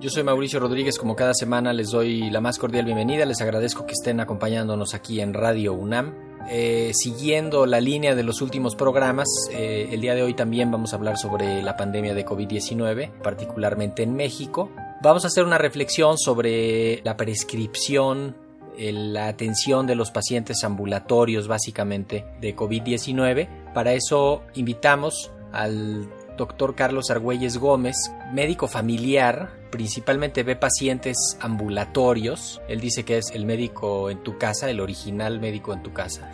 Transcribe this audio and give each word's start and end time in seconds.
Yo 0.00 0.08
soy 0.08 0.22
Mauricio 0.22 0.58
Rodríguez, 0.60 0.96
como 0.96 1.14
cada 1.14 1.34
semana 1.34 1.74
les 1.74 1.90
doy 1.90 2.30
la 2.30 2.40
más 2.40 2.58
cordial 2.58 2.86
bienvenida, 2.86 3.26
les 3.26 3.42
agradezco 3.42 3.84
que 3.84 3.92
estén 3.92 4.18
acompañándonos 4.18 4.94
aquí 4.94 5.20
en 5.20 5.34
Radio 5.34 5.74
UNAM. 5.74 6.14
Eh, 6.48 6.92
siguiendo 6.94 7.66
la 7.66 7.82
línea 7.82 8.14
de 8.14 8.22
los 8.22 8.40
últimos 8.40 8.76
programas, 8.76 9.28
eh, 9.52 9.90
el 9.92 10.00
día 10.00 10.14
de 10.14 10.22
hoy 10.22 10.32
también 10.32 10.70
vamos 10.70 10.94
a 10.94 10.96
hablar 10.96 11.18
sobre 11.18 11.62
la 11.62 11.76
pandemia 11.76 12.14
de 12.14 12.24
COVID-19, 12.24 13.10
particularmente 13.22 14.02
en 14.02 14.14
México. 14.14 14.70
Vamos 15.02 15.24
a 15.24 15.26
hacer 15.26 15.44
una 15.44 15.58
reflexión 15.58 16.16
sobre 16.16 17.02
la 17.04 17.18
prescripción, 17.18 18.36
la 18.78 19.28
atención 19.28 19.86
de 19.86 19.96
los 19.96 20.10
pacientes 20.10 20.64
ambulatorios 20.64 21.46
básicamente 21.46 22.24
de 22.40 22.56
COVID-19. 22.56 23.74
Para 23.74 23.92
eso 23.92 24.44
invitamos 24.54 25.30
al 25.52 26.08
doctor 26.40 26.74
Carlos 26.74 27.10
Argüelles 27.10 27.58
Gómez, 27.58 27.96
médico 28.32 28.66
familiar, 28.66 29.50
principalmente 29.70 30.42
ve 30.42 30.56
pacientes 30.56 31.36
ambulatorios. 31.38 32.62
Él 32.66 32.80
dice 32.80 33.04
que 33.04 33.18
es 33.18 33.26
el 33.34 33.44
médico 33.44 34.08
en 34.08 34.22
tu 34.22 34.38
casa, 34.38 34.70
el 34.70 34.80
original 34.80 35.38
médico 35.38 35.74
en 35.74 35.82
tu 35.82 35.92
casa. 35.92 36.32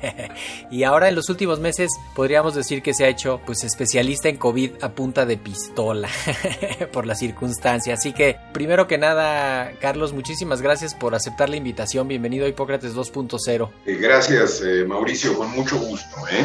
y 0.70 0.84
ahora 0.84 1.08
en 1.08 1.16
los 1.16 1.28
últimos 1.28 1.58
meses 1.58 1.90
podríamos 2.14 2.54
decir 2.54 2.82
que 2.82 2.94
se 2.94 3.04
ha 3.04 3.08
hecho 3.08 3.40
pues 3.44 3.64
especialista 3.64 4.28
en 4.28 4.36
COVID 4.36 4.74
a 4.80 4.92
punta 4.92 5.26
de 5.26 5.36
pistola 5.38 6.08
por 6.92 7.04
la 7.04 7.16
circunstancia. 7.16 7.94
Así 7.94 8.12
que 8.12 8.36
primero 8.52 8.86
que 8.86 8.96
nada, 8.96 9.72
Carlos, 9.80 10.12
muchísimas 10.12 10.62
gracias 10.62 10.94
por 10.94 11.16
aceptar 11.16 11.48
la 11.48 11.56
invitación. 11.56 12.06
Bienvenido 12.06 12.46
a 12.46 12.48
Hipócrates 12.48 12.94
2.0. 12.94 13.70
Eh, 13.86 13.96
gracias, 13.96 14.62
eh, 14.64 14.84
Mauricio, 14.84 15.36
con 15.36 15.50
mucho 15.50 15.80
gusto. 15.80 16.16
¿eh? 16.30 16.44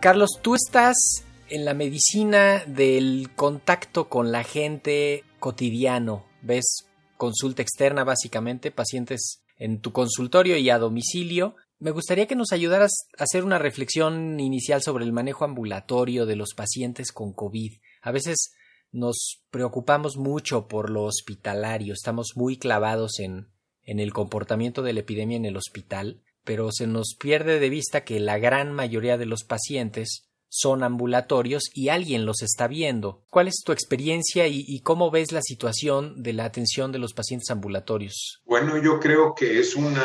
Carlos, 0.00 0.38
tú 0.42 0.54
estás 0.54 1.24
en 1.50 1.64
la 1.64 1.74
medicina 1.74 2.64
del 2.64 3.30
contacto 3.34 4.08
con 4.08 4.32
la 4.32 4.44
gente 4.44 5.24
cotidiano, 5.40 6.24
ves 6.42 6.86
consulta 7.16 7.60
externa 7.60 8.04
básicamente, 8.04 8.70
pacientes 8.70 9.42
en 9.58 9.80
tu 9.80 9.92
consultorio 9.92 10.56
y 10.56 10.70
a 10.70 10.78
domicilio. 10.78 11.56
Me 11.78 11.90
gustaría 11.90 12.26
que 12.26 12.36
nos 12.36 12.52
ayudaras 12.52 12.92
a 13.18 13.24
hacer 13.24 13.44
una 13.44 13.58
reflexión 13.58 14.38
inicial 14.38 14.80
sobre 14.82 15.04
el 15.04 15.12
manejo 15.12 15.44
ambulatorio 15.44 16.24
de 16.24 16.36
los 16.36 16.54
pacientes 16.54 17.12
con 17.12 17.32
COVID. 17.32 17.72
A 18.00 18.12
veces 18.12 18.52
nos 18.92 19.42
preocupamos 19.50 20.16
mucho 20.16 20.68
por 20.68 20.88
lo 20.88 21.02
hospitalario, 21.02 21.94
estamos 21.94 22.32
muy 22.36 22.58
clavados 22.58 23.18
en, 23.18 23.48
en 23.82 23.98
el 23.98 24.12
comportamiento 24.12 24.82
de 24.82 24.92
la 24.92 25.00
epidemia 25.00 25.36
en 25.36 25.44
el 25.44 25.56
hospital, 25.56 26.22
pero 26.44 26.70
se 26.72 26.86
nos 26.86 27.16
pierde 27.18 27.58
de 27.58 27.70
vista 27.70 28.04
que 28.04 28.20
la 28.20 28.38
gran 28.38 28.72
mayoría 28.72 29.18
de 29.18 29.26
los 29.26 29.44
pacientes 29.44 30.29
son 30.50 30.82
ambulatorios 30.82 31.70
y 31.72 31.88
alguien 31.88 32.26
los 32.26 32.42
está 32.42 32.66
viendo. 32.66 33.24
¿Cuál 33.30 33.48
es 33.48 33.62
tu 33.64 33.72
experiencia 33.72 34.48
y, 34.48 34.80
cómo 34.80 35.10
ves 35.10 35.32
la 35.32 35.42
situación 35.42 36.22
de 36.22 36.32
la 36.32 36.44
atención 36.44 36.92
de 36.92 36.98
los 36.98 37.14
pacientes 37.14 37.50
ambulatorios? 37.50 38.42
Bueno, 38.44 38.76
yo 38.82 38.98
creo 38.98 39.34
que 39.34 39.60
es 39.60 39.76
una 39.76 40.04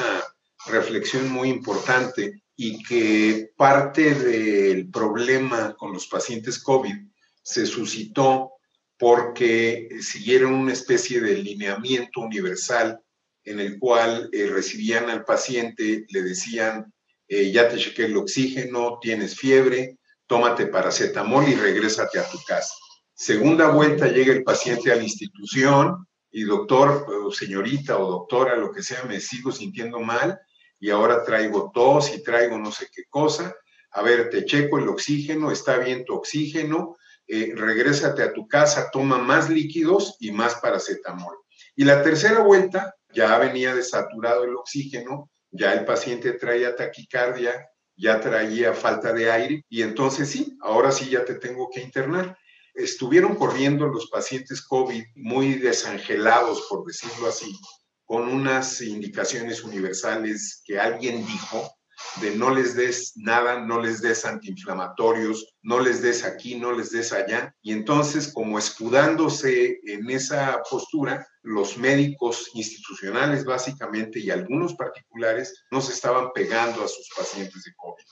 reflexión 0.68 1.30
muy 1.32 1.50
importante 1.50 2.44
y 2.56 2.82
que 2.84 3.50
parte 3.58 4.14
del 4.14 4.90
problema 4.90 5.76
con 5.76 5.92
los 5.92 6.08
pacientes 6.08 6.60
COVID 6.60 6.96
se 7.42 7.66
suscitó 7.66 8.52
porque 8.98 9.90
siguieron 10.00 10.54
una 10.54 10.74
especie 10.74 11.20
de 11.20 11.38
lineamiento 11.38 12.22
universal 12.22 13.02
en 13.44 13.60
el 13.60 13.78
cual 13.80 14.30
eh, 14.32 14.48
recibían 14.48 15.10
al 15.10 15.26
paciente, 15.26 16.06
le 16.10 16.22
decían, 16.22 16.94
eh, 17.28 17.52
ya 17.52 17.68
te 17.68 17.78
chequé 17.78 18.06
el 18.06 18.18
oxígeno, 18.18 19.00
tienes 19.02 19.36
fiebre, 19.36 19.98
tómate 20.28 20.68
paracetamol 20.68 21.48
y 21.48 21.56
regrésate 21.56 22.20
a 22.20 22.30
tu 22.30 22.38
casa. 22.46 22.74
Segunda 23.14 23.70
vuelta 23.70 24.08
llega 24.08 24.34
el 24.34 24.44
paciente 24.44 24.92
a 24.92 24.96
la 24.96 25.04
institución 25.04 26.06
y 26.32 26.44
doctor 26.44 27.06
o 27.10 27.32
señorita 27.32 27.98
o 27.98 28.10
doctora, 28.10 28.58
lo 28.58 28.72
que 28.72 28.84
sea, 28.84 29.04
me 29.04 29.22
sigo 29.22 29.52
sintiendo 29.52 30.00
mal 30.00 30.40
y 30.80 30.90
ahora 30.90 31.24
traigo 31.24 31.72
tos 31.74 32.14
y 32.14 32.22
traigo 32.22 32.58
no 32.58 32.72
sé 32.72 32.88
qué 32.94 33.04
cosa. 33.10 33.56
A 33.92 34.02
ver, 34.02 34.30
te 34.30 34.44
checo 34.44 34.78
el 34.78 34.90
oxígeno, 34.90 35.52
está 35.52 35.78
bien 35.78 36.04
tu 36.04 36.16
oxígeno, 36.16 36.98
eh, 37.28 37.54
regrésate 37.56 38.22
a 38.22 38.34
tu 38.34 38.48
casa, 38.48 38.90
toma 38.92 39.18
más 39.18 39.50
líquidos 39.50 40.18
y 40.20 40.32
más 40.32 40.56
paracetamol. 40.56 41.38
Y 41.76 41.86
la 41.86 42.04
tercera 42.04 42.42
vuelta 42.42 42.96
ya 43.14 43.38
venía 43.38 43.74
desaturado 43.74 44.44
el 44.44 44.56
oxígeno, 44.56 45.32
ya 45.52 45.74
el 45.74 45.86
paciente 45.86 46.34
traía 46.34 46.76
taquicardia, 46.76 47.70
ya 47.96 48.20
traía 48.20 48.74
falta 48.74 49.14
de 49.14 49.32
aire 49.32 49.66
y 49.70 49.82
entonces 49.82 50.30
sí, 50.30 50.58
ahora 50.62 50.92
sí 50.92 51.10
ya 51.10 51.26
te 51.26 51.36
tengo 51.36 51.70
que 51.74 51.82
internar. 51.82 52.38
Estuvieron 52.74 53.36
corriendo 53.36 53.88
los 53.88 54.10
pacientes 54.10 54.62
COVID 54.62 55.04
muy 55.16 55.56
desangelados, 55.56 56.68
por 56.70 56.86
decirlo 56.86 57.28
así, 57.28 57.58
con 58.04 58.28
unas 58.28 58.82
indicaciones 58.82 59.64
universales 59.64 60.62
que 60.66 60.80
alguien 60.80 61.26
dijo 61.26 61.75
de 62.22 62.36
no 62.36 62.50
les 62.50 62.76
des 62.76 63.14
nada, 63.16 63.60
no 63.60 63.82
les 63.82 64.02
des 64.02 64.26
antiinflamatorios, 64.26 65.56
no 65.64 65.80
les 65.80 66.02
des 66.02 66.24
aquí, 66.24 66.56
no 66.56 66.72
les 66.72 66.92
des 66.92 67.12
allá. 67.12 67.56
Y 67.62 67.72
entonces, 67.72 68.32
como 68.34 68.58
escudándose 68.58 69.80
en 69.84 70.10
esa 70.10 70.62
postura, 70.70 71.28
los 71.44 71.78
médicos 71.78 72.50
institucionales 72.54 73.46
básicamente 73.46 74.20
y 74.20 74.32
algunos 74.32 74.76
particulares 74.76 75.66
no 75.72 75.82
se 75.82 75.94
estaban 75.94 76.32
pegando 76.34 76.84
a 76.84 76.88
sus 76.88 77.10
pacientes 77.16 77.64
de 77.64 77.74
COVID. 77.76 78.04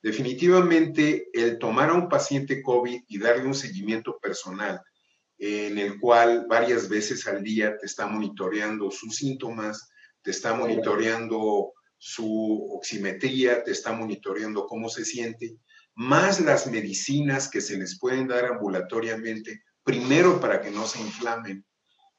Definitivamente, 0.00 1.28
el 1.32 1.58
tomar 1.58 1.90
a 1.90 1.94
un 1.94 2.08
paciente 2.08 2.62
COVID 2.62 3.02
y 3.08 3.18
darle 3.18 3.46
un 3.46 3.54
seguimiento 3.54 4.18
personal 4.18 4.80
en 5.38 5.78
el 5.78 5.98
cual 6.00 6.46
varias 6.48 6.88
veces 6.88 7.26
al 7.26 7.42
día 7.42 7.76
te 7.78 7.86
está 7.86 8.06
monitoreando 8.06 8.90
sus 8.90 9.16
síntomas, 9.16 9.88
te 10.22 10.32
está 10.32 10.52
monitoreando 10.54 11.72
su 11.98 12.68
oximetría, 12.70 13.62
te 13.64 13.72
está 13.72 13.92
monitoreando 13.92 14.66
cómo 14.66 14.88
se 14.88 15.04
siente, 15.04 15.58
más 15.94 16.40
las 16.40 16.68
medicinas 16.68 17.48
que 17.50 17.60
se 17.60 17.76
les 17.76 17.98
pueden 17.98 18.28
dar 18.28 18.44
ambulatoriamente, 18.46 19.64
primero 19.82 20.40
para 20.40 20.60
que 20.60 20.70
no 20.70 20.86
se 20.86 21.00
inflamen. 21.00 21.66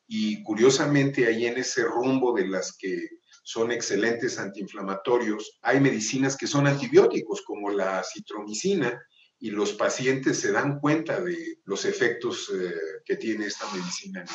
Y 0.06 0.44
curiosamente 0.44 1.28
ahí 1.28 1.46
en 1.46 1.58
ese 1.58 1.84
rumbo 1.84 2.34
de 2.34 2.48
las 2.48 2.76
que 2.78 3.08
son 3.44 3.72
excelentes 3.72 4.38
antiinflamatorios, 4.38 5.60
hay 5.62 5.80
medicinas 5.80 6.36
que 6.36 6.48
son 6.48 6.68
antibióticos 6.68 7.42
como 7.42 7.70
la 7.70 8.04
citromicina 8.04 9.02
y 9.40 9.52
los 9.52 9.74
pacientes 9.74 10.40
se 10.40 10.52
dan 10.52 10.80
cuenta 10.80 11.22
de 11.22 11.60
los 11.64 11.86
efectos 11.86 12.52
eh, 12.54 12.74
que 13.06 13.16
tiene 13.16 13.46
esta 13.46 13.66
medicina 13.74 14.26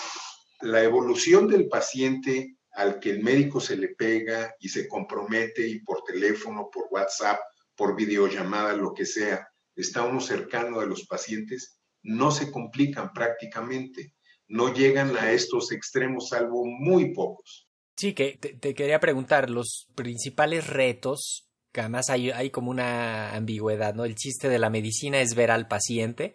La 0.63 0.83
evolución 0.83 1.47
del 1.47 1.69
paciente 1.69 2.57
al 2.75 2.99
que 2.99 3.11
el 3.11 3.23
médico 3.23 3.61
se 3.61 3.77
le 3.77 3.89
pega 3.89 4.55
y 4.61 4.69
se 4.69 4.89
compromete 4.89 5.67
y 5.67 5.81
por 5.81 6.03
teléfono, 6.03 6.69
por 6.73 6.87
WhatsApp, 6.91 7.39
por 7.77 7.97
videollamada, 7.97 8.75
lo 8.75 8.93
que 8.93 9.07
sea, 9.07 9.49
está 9.75 10.03
uno 10.03 10.21
cercano 10.21 10.81
de 10.81 10.87
los 10.87 11.07
pacientes, 11.07 11.79
no 12.03 12.31
se 12.31 12.51
complican 12.51 13.13
prácticamente, 13.13 14.15
no 14.49 14.73
llegan 14.73 15.17
a 15.17 15.33
estos 15.33 15.73
extremos, 15.73 16.29
salvo 16.29 16.65
muy 16.65 17.13
pocos. 17.13 17.69
Sí, 17.97 18.13
que 18.13 18.37
te, 18.37 18.75
quería 18.75 19.01
preguntar, 19.01 19.51
los 19.51 19.87
principales 19.95 20.67
retos, 20.67 21.49
que 21.73 21.81
además 21.81 22.11
hay, 22.11 22.31
hay 22.31 22.51
como 22.51 22.71
una 22.71 23.35
ambigüedad, 23.35 23.95
¿no? 23.95 24.05
El 24.05 24.17
chiste 24.17 24.49
de 24.49 24.59
la 24.59 24.71
medicina 24.71 25.21
es 25.21 25.35
ver 25.35 25.51
al 25.51 25.69
paciente, 25.69 26.35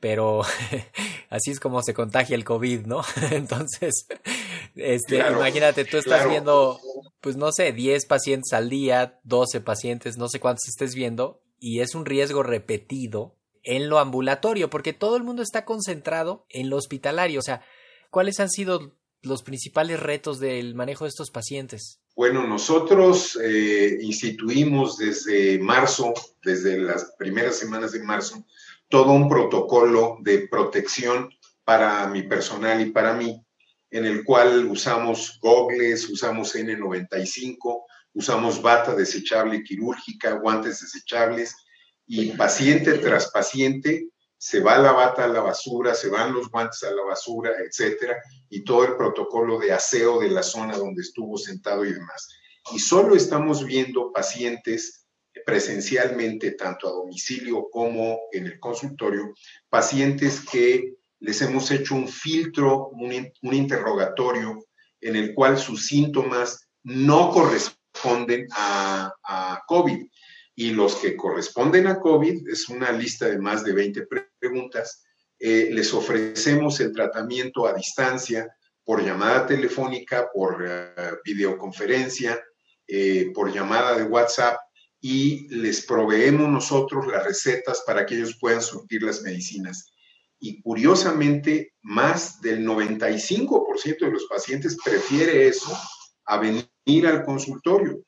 pero 0.00 0.42
así 1.30 1.52
es 1.52 1.60
como 1.60 1.82
se 1.82 1.94
contagia 1.94 2.34
el 2.34 2.44
COVID, 2.44 2.86
¿no? 2.86 3.02
Entonces, 3.30 4.06
este, 4.78 5.18
imagínate, 5.18 5.84
tú 5.84 5.98
estás 5.98 6.28
viendo 6.28 6.80
pues 7.20 7.36
no 7.36 7.50
sé, 7.52 7.72
10 7.72 8.06
pacientes 8.06 8.52
al 8.52 8.70
día, 8.70 9.18
12 9.24 9.60
pacientes, 9.60 10.16
no 10.16 10.28
sé 10.28 10.40
cuántos 10.40 10.68
estés 10.68 10.94
viendo, 10.94 11.42
y 11.58 11.80
es 11.80 11.94
un 11.94 12.04
riesgo 12.04 12.42
repetido 12.42 13.36
en 13.62 13.88
lo 13.88 13.98
ambulatorio, 13.98 14.70
porque 14.70 14.92
todo 14.92 15.16
el 15.16 15.24
mundo 15.24 15.42
está 15.42 15.64
concentrado 15.64 16.46
en 16.48 16.70
lo 16.70 16.76
hospitalario. 16.76 17.40
O 17.40 17.42
sea, 17.42 17.62
¿cuáles 18.10 18.38
han 18.40 18.50
sido 18.50 18.94
los 19.22 19.42
principales 19.42 20.00
retos 20.00 20.38
del 20.38 20.74
manejo 20.74 21.04
de 21.04 21.08
estos 21.08 21.30
pacientes? 21.30 22.00
Bueno, 22.14 22.46
nosotros 22.46 23.38
eh, 23.42 23.98
instituimos 24.00 24.96
desde 24.96 25.58
marzo, 25.58 26.14
desde 26.42 26.78
las 26.78 27.14
primeras 27.18 27.56
semanas 27.56 27.92
de 27.92 28.02
marzo, 28.02 28.44
todo 28.88 29.12
un 29.12 29.28
protocolo 29.28 30.18
de 30.20 30.48
protección 30.48 31.30
para 31.64 32.06
mi 32.08 32.22
personal 32.22 32.80
y 32.80 32.90
para 32.90 33.12
mí, 33.12 33.44
en 33.90 34.04
el 34.04 34.24
cual 34.24 34.66
usamos 34.66 35.38
gogles, 35.40 36.08
usamos 36.08 36.54
N95, 36.54 37.84
usamos 38.14 38.60
bata 38.60 38.94
desechable 38.94 39.62
quirúrgica, 39.62 40.32
guantes 40.32 40.80
desechables 40.80 41.54
y 42.06 42.32
paciente 42.32 42.94
tras 42.98 43.30
paciente 43.30 44.08
se 44.38 44.60
va 44.60 44.78
la 44.78 44.92
bata 44.92 45.24
a 45.24 45.28
la 45.28 45.40
basura, 45.40 45.94
se 45.94 46.08
van 46.08 46.32
los 46.32 46.48
guantes 46.48 46.84
a 46.84 46.92
la 46.92 47.02
basura, 47.02 47.50
etcétera, 47.58 48.16
y 48.48 48.62
todo 48.62 48.84
el 48.84 48.96
protocolo 48.96 49.58
de 49.58 49.72
aseo 49.72 50.20
de 50.20 50.30
la 50.30 50.44
zona 50.44 50.76
donde 50.76 51.02
estuvo 51.02 51.36
sentado 51.36 51.84
y 51.84 51.92
demás. 51.92 52.28
Y 52.72 52.78
solo 52.78 53.16
estamos 53.16 53.64
viendo 53.64 54.12
pacientes 54.12 55.06
presencialmente, 55.44 56.52
tanto 56.52 56.88
a 56.88 56.92
domicilio 56.92 57.68
como 57.70 58.18
en 58.30 58.46
el 58.46 58.60
consultorio, 58.60 59.34
pacientes 59.68 60.44
que 60.48 60.97
les 61.20 61.40
hemos 61.42 61.70
hecho 61.70 61.94
un 61.94 62.08
filtro, 62.08 62.88
un, 62.88 63.30
un 63.42 63.54
interrogatorio 63.54 64.64
en 65.00 65.16
el 65.16 65.34
cual 65.34 65.58
sus 65.58 65.86
síntomas 65.86 66.68
no 66.82 67.30
corresponden 67.30 68.46
a, 68.52 69.12
a 69.22 69.62
COVID 69.66 70.06
y 70.54 70.72
los 70.72 70.96
que 70.96 71.16
corresponden 71.16 71.86
a 71.86 72.00
COVID, 72.00 72.48
es 72.48 72.68
una 72.68 72.90
lista 72.90 73.28
de 73.28 73.38
más 73.38 73.62
de 73.62 73.72
20 73.72 74.08
preguntas, 74.40 75.04
eh, 75.38 75.68
les 75.70 75.94
ofrecemos 75.94 76.80
el 76.80 76.92
tratamiento 76.92 77.64
a 77.66 77.74
distancia 77.74 78.52
por 78.82 79.04
llamada 79.04 79.46
telefónica, 79.46 80.28
por 80.34 80.64
eh, 80.66 81.12
videoconferencia, 81.24 82.42
eh, 82.88 83.30
por 83.32 83.52
llamada 83.52 83.96
de 83.96 84.02
WhatsApp 84.02 84.58
y 85.00 85.46
les 85.48 85.86
proveemos 85.86 86.48
nosotros 86.48 87.06
las 87.06 87.24
recetas 87.24 87.84
para 87.86 88.04
que 88.04 88.16
ellos 88.16 88.36
puedan 88.40 88.60
surtir 88.62 89.04
las 89.04 89.22
medicinas. 89.22 89.92
Y 90.40 90.60
curiosamente, 90.62 91.72
más 91.82 92.40
del 92.40 92.64
95% 92.64 93.98
de 94.00 94.10
los 94.10 94.26
pacientes 94.26 94.76
prefiere 94.84 95.48
eso 95.48 95.76
a 96.26 96.38
venir 96.38 97.06
al 97.06 97.24
consultorio. 97.24 98.02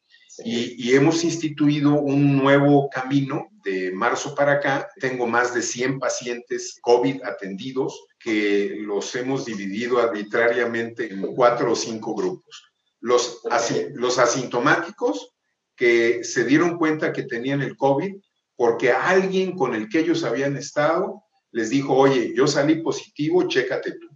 Y, 0.44 0.94
hemos 0.94 1.25
instituido 1.25 2.00
un 2.00 2.37
nuevo 2.37 2.88
camino 2.88 3.49
de 3.65 3.93
marzo 3.93 4.35
para 4.35 4.53
acá. 4.53 4.88
Tengo 4.99 5.27
más 5.27 5.53
de 5.53 5.62
100 5.62 5.99
pacientes 5.99 6.79
COVID 6.81 7.23
atendidos 7.25 8.06
que 8.19 8.77
los 8.79 9.15
hemos 9.17 9.44
dividido 9.44 9.99
arbitrariamente 9.99 11.12
en 11.12 11.35
cuatro 11.35 11.73
o 11.73 11.77
cinco 11.77 12.15
grupos. 12.15 12.65
Los, 13.00 13.41
los 13.94 14.19
asintomáticos 14.19 15.35
que 15.77 16.23
se 16.25 16.44
dieron 16.44 16.77
cuenta 16.77 17.12
que 17.12 17.25
tenían 17.25 17.62
el 17.62 17.77
COVID 17.77 18.15
porque 18.56 18.93
alguien 18.93 19.56
con 19.56 19.75
el 19.75 19.88
que 19.88 20.00
ellos 20.00 20.23
habían 20.25 20.56
estado 20.56 21.25
les 21.52 21.70
dijo, 21.70 21.94
oye, 21.94 22.32
yo 22.35 22.47
salí 22.47 22.82
positivo, 22.82 23.49
chécate 23.49 23.93
tú. 23.93 24.08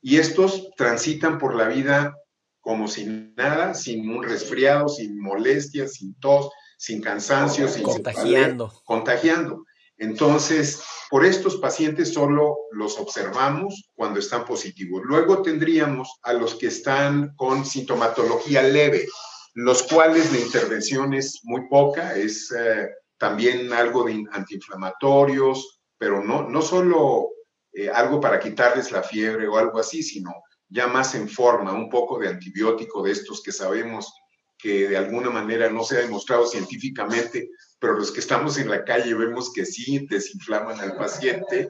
Y 0.00 0.16
estos 0.16 0.70
transitan 0.76 1.38
por 1.38 1.54
la 1.54 1.68
vida 1.68 2.14
como 2.60 2.88
sin 2.88 3.34
nada, 3.34 3.74
sin 3.74 4.08
un 4.08 4.22
resfriado, 4.22 4.88
sin 4.88 5.18
molestias, 5.18 5.94
sin 5.94 6.14
tos, 6.20 6.50
sin 6.78 7.00
cansancio, 7.00 7.68
sin 7.68 7.82
contagiando. 7.82 8.72
contagiando. 8.84 9.64
Entonces, 9.96 10.82
por 11.10 11.26
estos 11.26 11.56
pacientes 11.56 12.14
solo 12.14 12.56
los 12.72 12.98
observamos 12.98 13.90
cuando 13.94 14.18
están 14.18 14.46
positivos. 14.46 15.02
Luego 15.04 15.42
tendríamos 15.42 16.08
a 16.22 16.32
los 16.32 16.54
que 16.54 16.68
están 16.68 17.34
con 17.36 17.66
sintomatología 17.66 18.62
leve, 18.62 19.06
los 19.54 19.82
cuales 19.82 20.32
la 20.32 20.38
intervención 20.38 21.12
es 21.12 21.40
muy 21.42 21.68
poca, 21.68 22.16
es 22.16 22.50
eh, 22.56 22.88
también 23.18 23.72
algo 23.74 24.04
de 24.04 24.24
antiinflamatorios, 24.32 25.79
pero 26.00 26.24
no, 26.24 26.48
no 26.48 26.62
solo 26.62 27.28
eh, 27.74 27.90
algo 27.90 28.20
para 28.20 28.40
quitarles 28.40 28.90
la 28.90 29.02
fiebre 29.02 29.46
o 29.46 29.58
algo 29.58 29.78
así, 29.78 30.02
sino 30.02 30.32
ya 30.66 30.86
más 30.86 31.14
en 31.14 31.28
forma, 31.28 31.74
un 31.74 31.90
poco 31.90 32.18
de 32.18 32.28
antibiótico 32.28 33.02
de 33.02 33.12
estos 33.12 33.42
que 33.42 33.52
sabemos 33.52 34.10
que 34.56 34.88
de 34.88 34.96
alguna 34.96 35.28
manera 35.28 35.68
no 35.68 35.84
se 35.84 35.98
ha 35.98 36.00
demostrado 36.00 36.46
científicamente, 36.46 37.50
pero 37.78 37.98
los 37.98 38.12
que 38.12 38.20
estamos 38.20 38.56
en 38.56 38.70
la 38.70 38.82
calle 38.82 39.12
vemos 39.12 39.52
que 39.52 39.66
sí 39.66 40.06
desinflaman 40.08 40.80
al 40.80 40.96
paciente, 40.96 41.68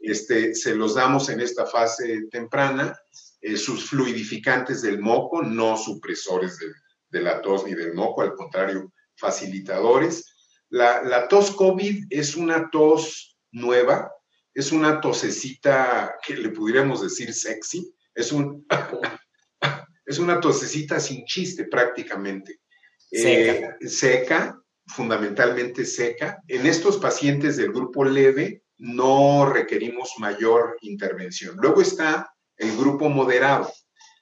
este, 0.00 0.56
se 0.56 0.74
los 0.74 0.96
damos 0.96 1.28
en 1.28 1.40
esta 1.40 1.64
fase 1.64 2.26
temprana, 2.32 2.98
eh, 3.40 3.56
sus 3.56 3.88
fluidificantes 3.88 4.82
del 4.82 4.98
moco, 4.98 5.40
no 5.40 5.76
supresores 5.76 6.58
de, 6.58 6.66
de, 7.10 7.20
la 7.22 7.40
tos 7.40 7.64
ni 7.64 7.74
del 7.74 7.94
moco, 7.94 8.22
al 8.22 8.34
contrario, 8.34 8.92
facilitadores. 9.16 10.34
La, 10.68 11.02
la 11.02 11.28
tos 11.28 11.52
COVID 11.52 12.06
es 12.10 12.34
una 12.34 12.68
tos 12.70 13.31
nueva, 13.52 14.12
es 14.54 14.72
una 14.72 15.00
tosecita 15.00 16.16
que 16.26 16.36
le 16.36 16.50
pudiéramos 16.50 17.02
decir 17.02 17.32
sexy, 17.32 17.94
es, 18.14 18.32
un, 18.32 18.66
es 20.06 20.18
una 20.18 20.40
tosecita 20.40 21.00
sin 21.00 21.24
chiste 21.24 21.64
prácticamente. 21.64 22.60
Seca. 22.98 23.76
Eh, 23.80 23.88
seca, 23.88 24.62
fundamentalmente 24.86 25.84
seca. 25.84 26.42
En 26.48 26.66
estos 26.66 26.98
pacientes 26.98 27.56
del 27.56 27.72
grupo 27.72 28.04
leve 28.04 28.64
no 28.78 29.46
requerimos 29.46 30.14
mayor 30.18 30.76
intervención. 30.80 31.56
Luego 31.60 31.82
está 31.82 32.34
el 32.56 32.76
grupo 32.76 33.08
moderado. 33.08 33.72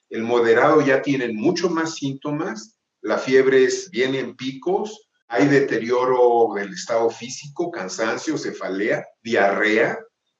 El 0.09 0.23
moderado 0.23 0.81
ya 0.81 1.01
tienen 1.01 1.35
mucho 1.35 1.69
más 1.69 1.95
síntomas, 1.95 2.77
la 3.01 3.17
fiebre 3.17 3.67
viene 3.91 4.19
en 4.19 4.35
picos, 4.35 5.09
hay 5.31 5.47
deterioro 5.47 6.53
del 6.53 6.73
estado 6.73 7.09
físico, 7.09 7.71
cansancio, 7.71 8.37
cefalea, 8.37 9.07
diarrea, 9.23 9.97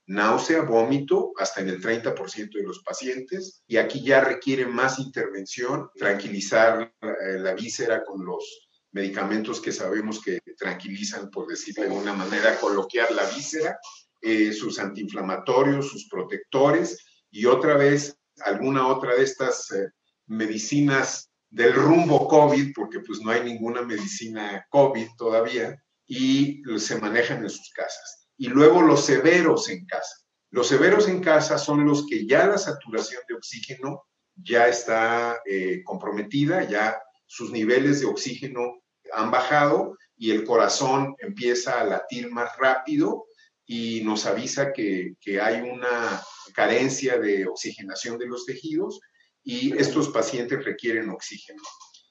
náusea, 0.08 0.64
vómito, 0.64 1.32
hasta 1.38 1.62
en 1.62 1.70
el 1.70 1.82
30% 1.82 2.52
de 2.52 2.64
los 2.64 2.84
pacientes. 2.84 3.64
Y 3.68 3.78
aquí 3.78 4.04
ya 4.04 4.20
requiere 4.20 4.66
más 4.66 5.00
intervención, 5.00 5.90
tranquilizar 5.96 6.94
eh, 7.02 7.40
la 7.40 7.54
víscera 7.54 8.04
con 8.04 8.26
los 8.26 8.68
medicamentos 8.92 9.62
que 9.62 9.72
sabemos 9.72 10.22
que 10.22 10.42
tranquilizan, 10.58 11.30
por 11.30 11.48
decirlo 11.48 11.84
de 11.84 11.90
una 11.92 12.12
manera 12.12 12.60
coloquial, 12.60 13.16
la 13.16 13.26
víscera, 13.28 13.80
eh, 14.20 14.52
sus 14.52 14.78
antiinflamatorios, 14.78 15.88
sus 15.88 16.10
protectores 16.10 16.98
y 17.32 17.46
otra 17.46 17.78
vez 17.78 18.18
alguna 18.44 18.88
otra 18.88 19.16
de 19.16 19.24
estas 19.24 19.72
eh, 19.72 19.88
medicinas 20.28 21.31
del 21.52 21.74
rumbo 21.74 22.28
COVID, 22.28 22.74
porque 22.74 23.02
pues 23.02 23.22
no 23.22 23.30
hay 23.30 23.44
ninguna 23.44 23.84
medicina 23.84 24.66
COVID 24.70 25.10
todavía, 25.18 25.78
y 26.08 26.64
se 26.78 27.00
manejan 27.00 27.44
en 27.44 27.50
sus 27.50 27.72
casas 27.72 28.22
y 28.42 28.48
luego 28.48 28.82
los 28.82 29.06
severos 29.06 29.70
en 29.70 29.86
casa. 29.86 30.16
Los 30.50 30.68
severos 30.68 31.08
en 31.08 31.22
casa 31.22 31.60
son 31.60 31.86
los 31.86 32.08
que 32.08 32.26
ya 32.26 32.48
la 32.48 32.58
saturación 32.58 33.22
de 33.30 33.36
oxígeno 33.36 34.02
ya 34.34 34.68
está 34.68 35.40
eh, 35.46 35.84
comprometida, 35.84 36.68
ya 36.68 37.00
sus 37.28 37.52
niveles 37.52 38.00
de 38.00 38.08
oxígeno 38.08 38.82
han 39.14 39.30
bajado 39.30 39.96
y 40.18 40.32
el 40.32 40.44
corazón 40.44 41.16
empieza 41.20 41.80
a 41.80 41.84
latir 41.84 42.32
más 42.32 42.50
rápido 42.58 43.26
y 43.68 44.02
nos 44.04 44.26
avisa 44.26 44.74
que, 44.74 45.14
que 45.22 45.40
hay 45.40 45.62
una 45.62 46.20
carencia 46.56 47.20
de 47.20 47.46
oxigenación 47.46 48.18
de 48.18 48.26
los 48.26 48.48
tejidos 48.48 49.02
y 49.44 49.78
estos 49.78 50.10
pacientes 50.10 50.64
requieren 50.64 51.10
oxígeno. 51.10 51.62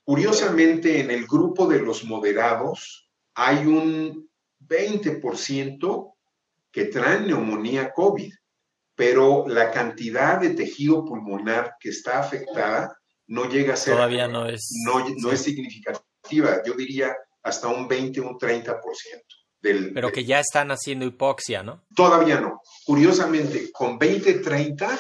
Curiosamente, 0.04 1.00
en 1.00 1.10
el 1.10 1.26
grupo 1.26 1.66
de 1.66 1.80
los 1.80 2.04
moderados 2.04 3.10
hay 3.34 3.66
un 3.66 4.28
20% 4.60 6.14
que 6.70 6.84
traen 6.86 7.26
neumonía 7.26 7.92
COVID, 7.92 8.32
pero 8.94 9.46
la 9.48 9.70
cantidad 9.70 10.40
de 10.40 10.50
tejido 10.50 11.04
pulmonar 11.04 11.74
que 11.80 11.90
está 11.90 12.20
afectada 12.20 12.96
no 13.26 13.48
llega 13.48 13.74
a 13.74 13.76
ser... 13.76 13.94
Todavía 13.94 14.28
no 14.28 14.46
es... 14.46 14.68
No, 14.84 15.06
no 15.18 15.32
es 15.32 15.42
significativa, 15.42 16.62
yo 16.64 16.74
diría 16.74 17.16
hasta 17.42 17.68
un 17.68 17.88
20, 17.88 18.20
un 18.20 18.38
30%. 18.38 18.80
Del, 19.62 19.92
pero 19.92 20.10
que 20.10 20.24
ya 20.24 20.40
están 20.40 20.70
haciendo 20.70 21.04
hipoxia, 21.04 21.62
¿no? 21.62 21.84
Todavía 21.94 22.40
no. 22.40 22.62
Curiosamente, 22.86 23.70
con 23.72 23.98
20, 23.98 24.34
30 24.40 24.98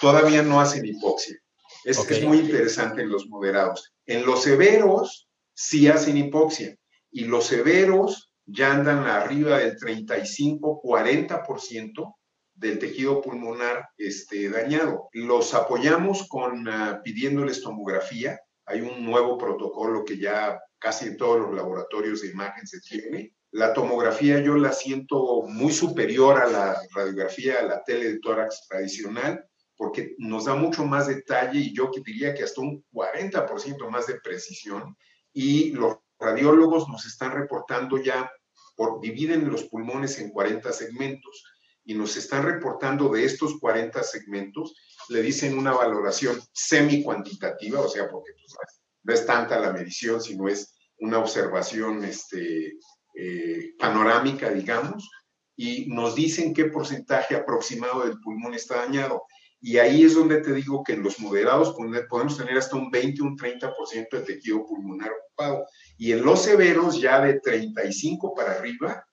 todavía 0.00 0.42
no 0.42 0.60
hacen 0.60 0.86
hipoxia. 0.86 1.36
Es, 1.84 1.98
es, 2.10 2.24
muy 2.24 2.38
interesante 2.38 3.02
en 3.02 3.10
los 3.10 3.28
moderados. 3.28 3.92
En 4.06 4.24
los 4.24 4.42
severos 4.42 5.28
sí 5.52 5.86
hacen 5.88 6.16
hipoxia 6.16 6.74
y 7.10 7.26
los 7.26 7.44
severos 7.46 8.32
ya 8.46 8.72
andan 8.72 9.06
arriba 9.06 9.58
del 9.58 9.76
35-40% 9.78 12.14
del 12.54 12.78
tejido 12.78 13.20
pulmonar 13.20 13.88
este, 13.98 14.48
dañado. 14.48 15.10
Los 15.12 15.52
apoyamos 15.54 16.26
con 16.28 16.68
uh, 16.68 17.02
pidiéndoles 17.02 17.60
tomografía 17.62 18.40
hay 18.66 18.80
un 18.80 19.04
nuevo 19.04 19.36
protocolo 19.36 20.04
que 20.04 20.18
ya 20.18 20.60
casi 20.78 21.06
en 21.06 21.16
todos 21.16 21.40
los 21.40 21.54
laboratorios 21.54 22.22
de 22.22 22.28
imagen 22.28 22.66
se 22.66 22.80
tiene. 22.80 23.34
La 23.50 23.72
tomografía 23.72 24.40
yo 24.40 24.56
la 24.56 24.72
siento 24.72 25.42
muy 25.46 25.72
superior 25.72 26.40
a 26.40 26.48
la 26.48 26.80
radiografía, 26.94 27.60
a 27.60 27.62
la 27.62 27.84
tele 27.84 28.12
de 28.12 28.20
tórax 28.20 28.66
tradicional, 28.68 29.44
porque 29.76 30.14
nos 30.18 30.44
da 30.44 30.54
mucho 30.54 30.84
más 30.84 31.06
detalle 31.06 31.58
y 31.58 31.74
yo 31.74 31.90
diría 32.04 32.34
que 32.34 32.44
hasta 32.44 32.60
un 32.60 32.84
40% 32.92 33.88
más 33.90 34.06
de 34.06 34.20
precisión. 34.20 34.96
Y 35.32 35.72
los 35.72 35.98
radiólogos 36.18 36.88
nos 36.88 37.06
están 37.06 37.32
reportando 37.32 37.98
ya, 37.98 38.30
por, 38.76 39.00
dividen 39.00 39.50
los 39.50 39.64
pulmones 39.64 40.18
en 40.18 40.30
40 40.30 40.72
segmentos 40.72 41.44
y 41.84 41.94
nos 41.94 42.16
están 42.16 42.44
reportando 42.44 43.10
de 43.10 43.24
estos 43.24 43.58
40 43.60 44.02
segmentos, 44.02 44.74
le 45.08 45.22
dicen 45.22 45.58
una 45.58 45.72
valoración 45.72 46.40
semi-cuantitativa, 46.52 47.80
o 47.80 47.88
sea, 47.88 48.08
porque 48.08 48.32
pues, 48.32 48.56
no 49.02 49.12
es 49.12 49.26
tanta 49.26 49.60
la 49.60 49.72
medición, 49.72 50.20
sino 50.20 50.48
es 50.48 50.74
una 50.98 51.18
observación 51.18 52.02
este, 52.04 52.78
eh, 53.14 53.74
panorámica, 53.78 54.50
digamos, 54.50 55.10
y 55.56 55.86
nos 55.86 56.14
dicen 56.14 56.54
qué 56.54 56.64
porcentaje 56.66 57.36
aproximado 57.36 58.04
del 58.04 58.18
pulmón 58.20 58.54
está 58.54 58.76
dañado. 58.76 59.24
Y 59.66 59.78
ahí 59.78 60.04
es 60.04 60.14
donde 60.14 60.42
te 60.42 60.52
digo 60.52 60.84
que 60.84 60.92
en 60.92 61.02
los 61.02 61.18
moderados 61.18 61.74
podemos 62.10 62.36
tener 62.36 62.58
hasta 62.58 62.76
un 62.76 62.90
20, 62.90 63.22
un 63.22 63.34
30% 63.34 64.10
de 64.10 64.20
tejido 64.20 64.66
pulmonar 64.66 65.10
ocupado. 65.10 65.64
Y 65.96 66.12
en 66.12 66.22
los 66.22 66.42
severos, 66.42 67.00
ya 67.00 67.22
de 67.22 67.40
35 67.40 68.34
para 68.34 68.52
arriba, 68.52 69.06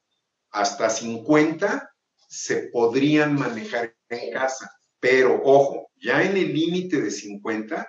hasta 0.49 0.89
50 0.89 1.89
se 2.27 2.63
podrían 2.63 3.35
manejar 3.35 3.95
en 4.09 4.33
casa. 4.33 4.69
Pero 4.99 5.41
ojo, 5.41 5.89
ya 5.95 6.21
en 6.21 6.35
el 6.35 6.53
límite 6.53 6.99
de 6.99 7.11
50 7.11 7.87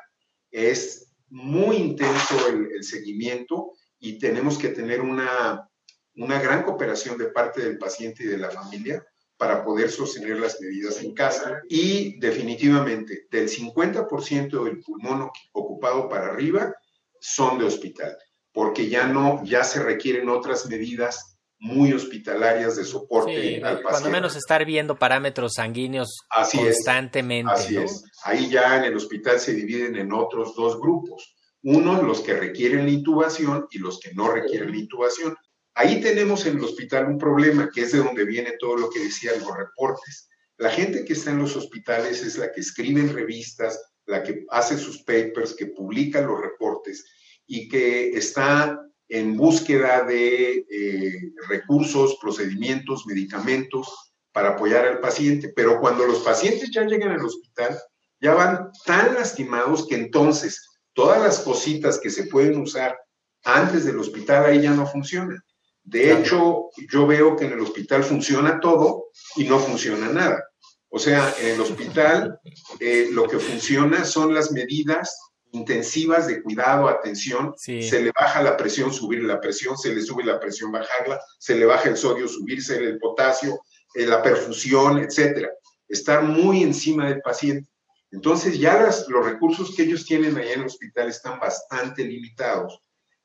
es 0.52 1.12
muy 1.30 1.74
intenso 1.78 2.46
el, 2.46 2.84
seguimiento 2.84 3.72
y 3.98 4.20
tenemos 4.20 4.56
que 4.56 4.68
tener 4.68 5.00
una, 5.00 5.68
una 6.14 6.40
gran 6.40 6.62
cooperación 6.62 7.18
de 7.18 7.26
parte 7.26 7.60
del 7.60 7.76
paciente 7.76 8.22
y 8.22 8.28
de 8.28 8.38
la 8.38 8.50
familia 8.50 9.04
para 9.42 9.64
poder 9.64 9.90
sostener 9.90 10.38
las 10.38 10.60
medidas 10.60 11.02
en 11.02 11.14
casa. 11.14 11.62
Y 11.68 12.16
definitivamente, 12.20 13.26
del 13.28 13.48
50% 13.48 14.62
del 14.62 14.78
pulmón 14.78 15.30
ocupado 15.50 16.08
para 16.08 16.28
arriba 16.28 16.72
son 17.18 17.58
de 17.58 17.64
hospital, 17.64 18.16
porque 18.52 18.88
ya 18.88 19.08
no, 19.08 19.42
ya 19.44 19.64
se 19.64 19.82
requieren 19.82 20.28
otras 20.28 20.66
medidas 20.66 21.40
muy 21.58 21.92
hospitalarias 21.92 22.76
de 22.76 22.84
soporte 22.84 23.56
al 23.56 23.62
paciente. 23.62 23.82
Cuando 23.82 24.10
menos 24.10 24.36
estar 24.36 24.64
viendo 24.64 24.96
parámetros 24.96 25.54
sanguíneos 25.54 26.20
constantemente. 26.52 27.50
así 27.52 27.76
es. 27.78 28.04
Ahí 28.22 28.48
ya 28.48 28.76
en 28.76 28.84
el 28.84 28.96
hospital 28.96 29.40
se 29.40 29.54
dividen 29.54 29.96
en 29.96 30.12
otros 30.12 30.54
dos 30.54 30.78
grupos. 30.78 31.34
Uno, 31.64 32.00
los 32.00 32.20
que 32.20 32.34
requieren 32.34 32.84
la 32.84 32.92
intubación 32.92 33.66
y 33.72 33.78
los 33.78 33.98
que 33.98 34.14
no 34.14 34.30
requieren 34.30 34.70
la 34.70 34.76
intubación. 34.76 35.36
Ahí 35.74 36.00
tenemos 36.00 36.44
en 36.46 36.58
el 36.58 36.64
hospital 36.64 37.06
un 37.06 37.18
problema 37.18 37.70
que 37.72 37.82
es 37.82 37.92
de 37.92 37.98
donde 37.98 38.24
viene 38.24 38.54
todo 38.58 38.76
lo 38.76 38.90
que 38.90 39.00
decían 39.00 39.40
los 39.40 39.56
reportes. 39.56 40.28
La 40.58 40.70
gente 40.70 41.04
que 41.04 41.14
está 41.14 41.30
en 41.30 41.38
los 41.38 41.56
hospitales 41.56 42.22
es 42.22 42.36
la 42.36 42.52
que 42.52 42.60
escribe 42.60 43.00
en 43.00 43.14
revistas, 43.14 43.80
la 44.06 44.22
que 44.22 44.44
hace 44.50 44.76
sus 44.76 45.02
papers, 45.02 45.54
que 45.54 45.66
publica 45.66 46.20
los 46.20 46.40
reportes 46.40 47.04
y 47.46 47.68
que 47.68 48.10
está 48.10 48.78
en 49.08 49.36
búsqueda 49.36 50.04
de 50.04 50.64
eh, 50.70 51.32
recursos, 51.48 52.16
procedimientos, 52.20 53.06
medicamentos 53.06 54.14
para 54.32 54.50
apoyar 54.50 54.86
al 54.86 55.00
paciente. 55.00 55.52
Pero 55.54 55.80
cuando 55.80 56.06
los 56.06 56.20
pacientes 56.20 56.70
ya 56.70 56.84
llegan 56.84 57.12
al 57.12 57.24
hospital, 57.24 57.78
ya 58.20 58.34
van 58.34 58.70
tan 58.84 59.14
lastimados 59.14 59.86
que 59.86 59.96
entonces 59.96 60.68
todas 60.92 61.20
las 61.20 61.40
cositas 61.40 61.98
que 61.98 62.10
se 62.10 62.24
pueden 62.24 62.60
usar 62.60 62.98
antes 63.44 63.84
del 63.84 63.98
hospital 63.98 64.46
ahí 64.46 64.62
ya 64.62 64.72
no 64.72 64.86
funcionan. 64.86 65.42
De 65.84 66.12
hecho, 66.12 66.70
yo 66.90 67.06
veo 67.06 67.36
que 67.36 67.44
en 67.44 67.52
el 67.52 67.60
hospital 67.60 68.04
funciona 68.04 68.60
todo 68.60 69.06
y 69.36 69.44
no 69.44 69.58
funciona 69.58 70.08
nada. 70.08 70.44
O 70.88 70.98
sea, 70.98 71.34
en 71.40 71.54
el 71.54 71.60
hospital 71.60 72.38
eh, 72.78 73.08
lo 73.10 73.26
que 73.26 73.38
funciona 73.38 74.04
son 74.04 74.34
las 74.34 74.52
medidas 74.52 75.16
intensivas 75.52 76.26
de 76.26 76.42
cuidado, 76.42 76.88
atención, 76.88 77.54
se 77.56 78.02
le 78.02 78.10
baja 78.18 78.42
la 78.42 78.56
presión, 78.56 78.92
subir 78.92 79.22
la 79.22 79.40
presión, 79.40 79.76
se 79.76 79.94
le 79.94 80.00
sube 80.00 80.24
la 80.24 80.40
presión, 80.40 80.72
bajarla, 80.72 81.20
se 81.38 81.54
le 81.54 81.66
baja 81.66 81.90
el 81.90 81.96
sodio, 81.96 82.26
subirse 82.26 82.76
el 82.76 82.98
potasio, 82.98 83.60
eh, 83.94 84.06
la 84.06 84.22
perfusión, 84.22 84.98
etcétera. 84.98 85.50
Estar 85.88 86.22
muy 86.22 86.62
encima 86.62 87.08
del 87.08 87.20
paciente. 87.20 87.68
Entonces 88.10 88.58
ya 88.58 88.80
los 88.80 89.24
recursos 89.24 89.74
que 89.74 89.82
ellos 89.82 90.06
tienen 90.06 90.36
allá 90.36 90.54
en 90.54 90.60
el 90.60 90.66
hospital 90.66 91.08
están 91.08 91.38
bastante 91.38 92.04
limitados 92.04 92.80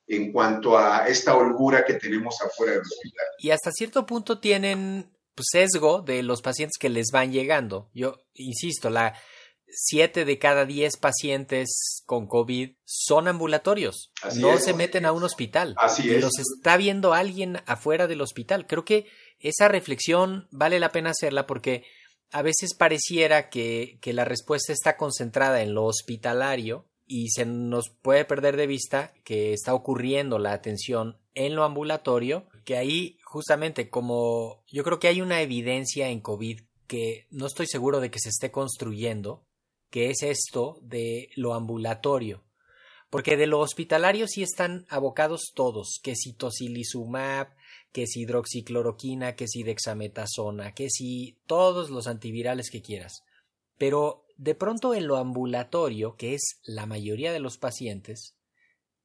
en 0.08 0.32
cuanto 0.32 0.78
a 0.78 1.06
esta 1.06 1.36
holgura 1.36 1.84
que 1.84 1.94
tenemos 1.94 2.40
afuera 2.40 2.72
del 2.72 2.82
hospital. 2.82 3.26
Y 3.38 3.50
hasta 3.50 3.70
cierto 3.70 4.06
punto 4.06 4.40
tienen 4.40 5.10
pues, 5.34 5.48
sesgo 5.52 6.00
de 6.00 6.22
los 6.22 6.42
pacientes 6.42 6.78
que 6.78 6.88
les 6.88 7.08
van 7.12 7.32
llegando. 7.32 7.90
Yo 7.92 8.16
insisto, 8.34 8.90
la, 8.90 9.14
siete 9.70 10.24
de 10.24 10.38
cada 10.38 10.64
diez 10.64 10.96
pacientes 10.96 12.02
con 12.06 12.26
COVID 12.26 12.72
son 12.84 13.28
ambulatorios. 13.28 14.12
no 14.36 14.58
se 14.58 14.74
meten 14.74 15.04
a 15.04 15.12
un 15.12 15.22
hospital. 15.22 15.74
Así 15.76 16.10
es. 16.12 16.20
Los 16.20 16.32
está 16.38 16.76
viendo 16.76 17.14
alguien 17.14 17.60
afuera 17.66 18.06
del 18.06 18.20
hospital. 18.20 18.66
Creo 18.66 18.84
que 18.84 19.06
esa 19.38 19.68
reflexión 19.68 20.48
vale 20.50 20.80
la 20.80 20.90
pena 20.90 21.10
hacerla 21.10 21.46
porque 21.46 21.84
a 22.30 22.42
veces 22.42 22.74
pareciera 22.74 23.48
que, 23.48 23.98
que 24.00 24.12
la 24.12 24.24
respuesta 24.24 24.72
está 24.72 24.96
concentrada 24.96 25.62
en 25.62 25.74
lo 25.74 25.84
hospitalario 25.84 26.87
y 27.08 27.30
se 27.30 27.46
nos 27.46 27.88
puede 27.88 28.24
perder 28.24 28.56
de 28.56 28.66
vista 28.66 29.14
que 29.24 29.52
está 29.54 29.74
ocurriendo 29.74 30.38
la 30.38 30.52
atención 30.52 31.18
en 31.34 31.56
lo 31.56 31.64
ambulatorio, 31.64 32.46
que 32.64 32.76
ahí 32.76 33.18
justamente 33.24 33.88
como 33.88 34.62
yo 34.68 34.84
creo 34.84 35.00
que 35.00 35.08
hay 35.08 35.22
una 35.22 35.40
evidencia 35.40 36.10
en 36.10 36.20
COVID 36.20 36.60
que 36.86 37.26
no 37.30 37.46
estoy 37.46 37.66
seguro 37.66 38.00
de 38.00 38.10
que 38.10 38.20
se 38.20 38.28
esté 38.28 38.50
construyendo, 38.50 39.44
que 39.90 40.10
es 40.10 40.22
esto 40.22 40.78
de 40.82 41.30
lo 41.34 41.54
ambulatorio. 41.54 42.44
Porque 43.10 43.38
de 43.38 43.46
lo 43.46 43.60
hospitalario 43.60 44.28
sí 44.28 44.42
están 44.42 44.86
abocados 44.90 45.52
todos, 45.54 45.98
que 46.02 46.14
si 46.14 46.34
tocilizumab, 46.34 47.48
que 47.90 48.06
si 48.06 48.22
hidroxicloroquina, 48.22 49.34
que 49.34 49.48
si 49.48 49.62
dexametasona, 49.62 50.74
que 50.74 50.90
si 50.90 51.38
todos 51.46 51.88
los 51.88 52.06
antivirales 52.06 52.70
que 52.70 52.82
quieras. 52.82 53.24
Pero 53.78 54.26
de 54.38 54.54
pronto 54.54 54.94
en 54.94 55.06
lo 55.06 55.16
ambulatorio, 55.16 56.16
que 56.16 56.34
es 56.34 56.60
la 56.64 56.86
mayoría 56.86 57.32
de 57.32 57.40
los 57.40 57.58
pacientes, 57.58 58.34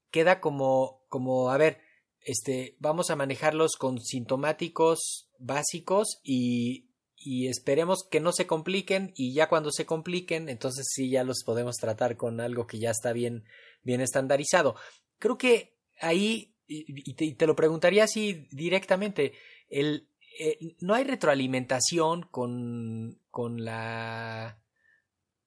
queda 0.10 0.40
como, 0.40 1.04
como, 1.10 1.50
a 1.50 1.58
ver, 1.58 1.82
este, 2.22 2.78
vamos 2.80 3.10
a 3.10 3.18
manejarlos 3.18 3.76
con 3.76 4.00
sintomáticos 4.00 5.30
básicos 5.38 6.22
y 6.24 6.88
y 7.26 7.48
esperemos 7.48 8.04
que 8.10 8.20
no 8.20 8.32
se 8.32 8.46
compliquen 8.46 9.14
y 9.16 9.34
ya 9.34 9.48
cuando 9.48 9.72
se 9.72 9.86
compliquen, 9.86 10.50
entonces 10.50 10.86
sí 10.90 11.10
ya 11.10 11.24
los 11.24 11.44
podemos 11.46 11.78
tratar 11.78 12.18
con 12.18 12.42
algo 12.42 12.68
que 12.68 12.80
ya 12.80 12.92
está 12.92 13.14
bien, 13.14 13.46
bien 13.82 14.02
estandarizado. 14.02 14.76
Creo 15.20 15.38
que 15.38 15.78
ahí, 16.02 16.54
y 16.68 17.14
te, 17.14 17.48
lo 17.48 17.56
preguntaría 17.56 18.04
así 18.04 18.48
directamente, 18.52 19.34
el, 19.70 20.10
eh, 20.40 20.76
no 20.82 20.96
hay 20.96 21.06
retroalimentación 21.06 22.24
con, 22.24 23.20
con 23.32 23.64
la 23.64 24.60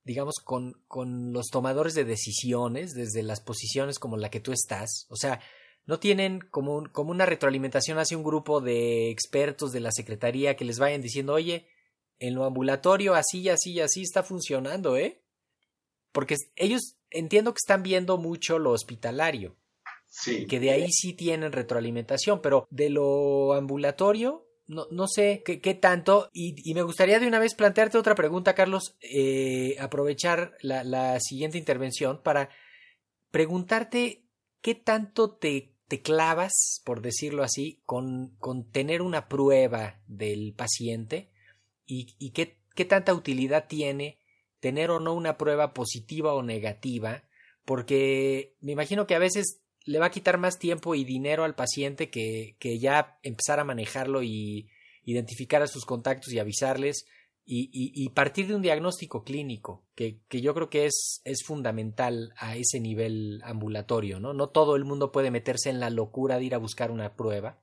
digamos, 0.06 0.36
con, 0.36 0.80
con 0.86 1.32
los 1.32 1.48
tomadores 1.48 1.94
de 1.94 2.04
decisiones 2.04 2.94
desde 2.94 3.24
las 3.24 3.40
posiciones 3.40 3.98
como 3.98 4.16
la 4.16 4.30
que 4.30 4.38
tú 4.38 4.52
estás. 4.52 5.06
O 5.08 5.16
sea, 5.16 5.40
no 5.84 5.98
tienen 5.98 6.38
como, 6.38 6.84
como 6.92 7.10
una 7.10 7.26
retroalimentación 7.26 7.98
hacia 7.98 8.16
un 8.16 8.22
grupo 8.22 8.60
de 8.60 9.10
expertos 9.10 9.72
de 9.72 9.80
la 9.80 9.90
Secretaría 9.90 10.54
que 10.54 10.64
les 10.64 10.78
vayan 10.78 11.02
diciendo, 11.02 11.32
oye, 11.32 11.66
en 12.20 12.36
lo 12.36 12.44
ambulatorio 12.44 13.16
así 13.16 13.40
y 13.40 13.48
así 13.48 13.72
y 13.72 13.80
así 13.80 14.02
está 14.02 14.22
funcionando, 14.22 14.96
¿eh? 14.96 15.24
Porque 16.12 16.36
ellos 16.54 16.98
entiendo 17.10 17.52
que 17.52 17.58
están 17.58 17.82
viendo 17.82 18.16
mucho 18.16 18.60
lo 18.60 18.70
hospitalario. 18.70 19.56
Sí. 20.08 20.46
Que 20.46 20.60
de 20.60 20.70
ahí 20.70 20.86
sí 20.92 21.14
tienen 21.14 21.50
retroalimentación, 21.50 22.40
pero 22.40 22.68
de 22.70 22.90
lo 22.90 23.54
ambulatorio, 23.54 24.45
no, 24.66 24.86
no 24.90 25.06
sé 25.08 25.42
qué, 25.44 25.74
tanto. 25.74 26.30
Y, 26.32 26.54
y, 26.68 26.74
me 26.74 26.82
gustaría 26.82 27.20
de 27.20 27.26
una 27.26 27.38
vez 27.38 27.54
plantearte 27.54 27.98
otra 27.98 28.14
pregunta, 28.14 28.54
Carlos, 28.54 28.96
eh, 29.00 29.76
aprovechar 29.80 30.56
la, 30.60 30.84
la 30.84 31.18
siguiente 31.20 31.58
intervención 31.58 32.20
para 32.22 32.50
preguntarte 33.30 34.24
qué 34.60 34.74
tanto 34.74 35.30
te 35.30 35.76
te 35.88 36.02
clavas, 36.02 36.82
por 36.84 37.00
decirlo 37.00 37.42
así, 37.42 37.80
con, 37.84 38.34
con 38.38 38.70
tener 38.70 39.02
una 39.02 39.28
prueba 39.28 40.00
del 40.08 40.52
paciente 40.54 41.30
y, 41.86 42.14
y 42.18 42.30
qué, 42.30 42.58
qué, 42.74 42.84
tanta 42.84 43.14
utilidad 43.14 43.66
tiene 43.68 44.18
tener 44.58 44.90
o 44.90 44.98
no 44.98 45.14
una 45.14 45.36
prueba 45.36 45.74
positiva 45.74 46.34
o 46.34 46.42
negativa, 46.42 47.22
porque 47.64 48.56
me 48.60 48.72
imagino 48.72 49.06
que 49.06 49.14
a 49.14 49.20
veces 49.20 49.60
le 49.86 49.98
va 49.98 50.06
a 50.06 50.10
quitar 50.10 50.36
más 50.36 50.58
tiempo 50.58 50.94
y 50.94 51.04
dinero 51.04 51.44
al 51.44 51.54
paciente 51.54 52.10
que, 52.10 52.56
que 52.58 52.78
ya 52.78 53.18
empezar 53.22 53.60
a 53.60 53.64
manejarlo 53.64 54.22
y 54.22 54.68
identificar 55.04 55.62
a 55.62 55.68
sus 55.68 55.86
contactos 55.86 56.32
y 56.32 56.38
avisarles 56.38 57.06
y, 57.48 58.08
partir 58.08 58.48
de 58.48 58.56
un 58.56 58.62
diagnóstico 58.62 59.22
clínico, 59.22 59.84
que, 59.94 60.18
que, 60.28 60.40
yo 60.40 60.52
creo 60.52 60.68
que 60.68 60.86
es, 60.86 61.20
es 61.24 61.44
fundamental 61.44 62.32
a 62.36 62.56
ese 62.56 62.80
nivel 62.80 63.40
ambulatorio, 63.44 64.18
¿no? 64.18 64.32
No 64.32 64.48
todo 64.48 64.74
el 64.74 64.84
mundo 64.84 65.12
puede 65.12 65.30
meterse 65.30 65.70
en 65.70 65.78
la 65.78 65.90
locura 65.90 66.38
de 66.38 66.44
ir 66.44 66.56
a 66.56 66.58
buscar 66.58 66.90
una 66.90 67.14
prueba, 67.14 67.60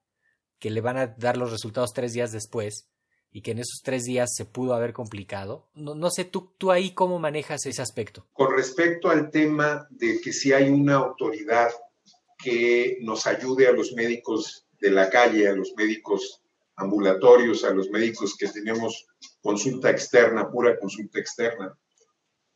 que 0.58 0.70
le 0.70 0.80
van 0.80 0.96
a 0.96 1.08
dar 1.08 1.36
los 1.36 1.52
resultados 1.52 1.92
tres 1.94 2.14
días 2.14 2.32
después, 2.32 2.88
y 3.30 3.42
que 3.42 3.52
en 3.52 3.60
esos 3.60 3.82
tres 3.84 4.04
días 4.04 4.30
se 4.34 4.46
pudo 4.46 4.74
haber 4.74 4.94
complicado. 4.94 5.68
No, 5.74 5.96
no 5.96 6.10
sé, 6.12 6.24
¿tú, 6.24 6.54
tú 6.58 6.72
ahí 6.72 6.92
cómo 6.92 7.20
manejas 7.20 7.66
ese 7.66 7.82
aspecto. 7.82 8.26
Con 8.32 8.56
respecto 8.56 9.10
al 9.10 9.32
tema 9.32 9.86
de 9.90 10.22
que 10.22 10.32
si 10.32 10.54
hay 10.54 10.70
una 10.70 10.96
autoridad 10.96 11.72
que 12.44 12.98
nos 13.02 13.26
ayude 13.26 13.68
a 13.68 13.72
los 13.72 13.94
médicos 13.94 14.68
de 14.80 14.92
la 14.92 15.10
calle, 15.10 15.48
a 15.48 15.56
los 15.56 15.74
médicos 15.78 16.42
ambulatorios, 16.76 17.64
a 17.64 17.74
los 17.74 17.90
médicos 17.90 18.36
que 18.38 18.48
tenemos 18.48 19.06
consulta 19.42 19.90
externa, 19.90 20.52
pura 20.52 20.78
consulta 20.78 21.20
externa. 21.20 21.78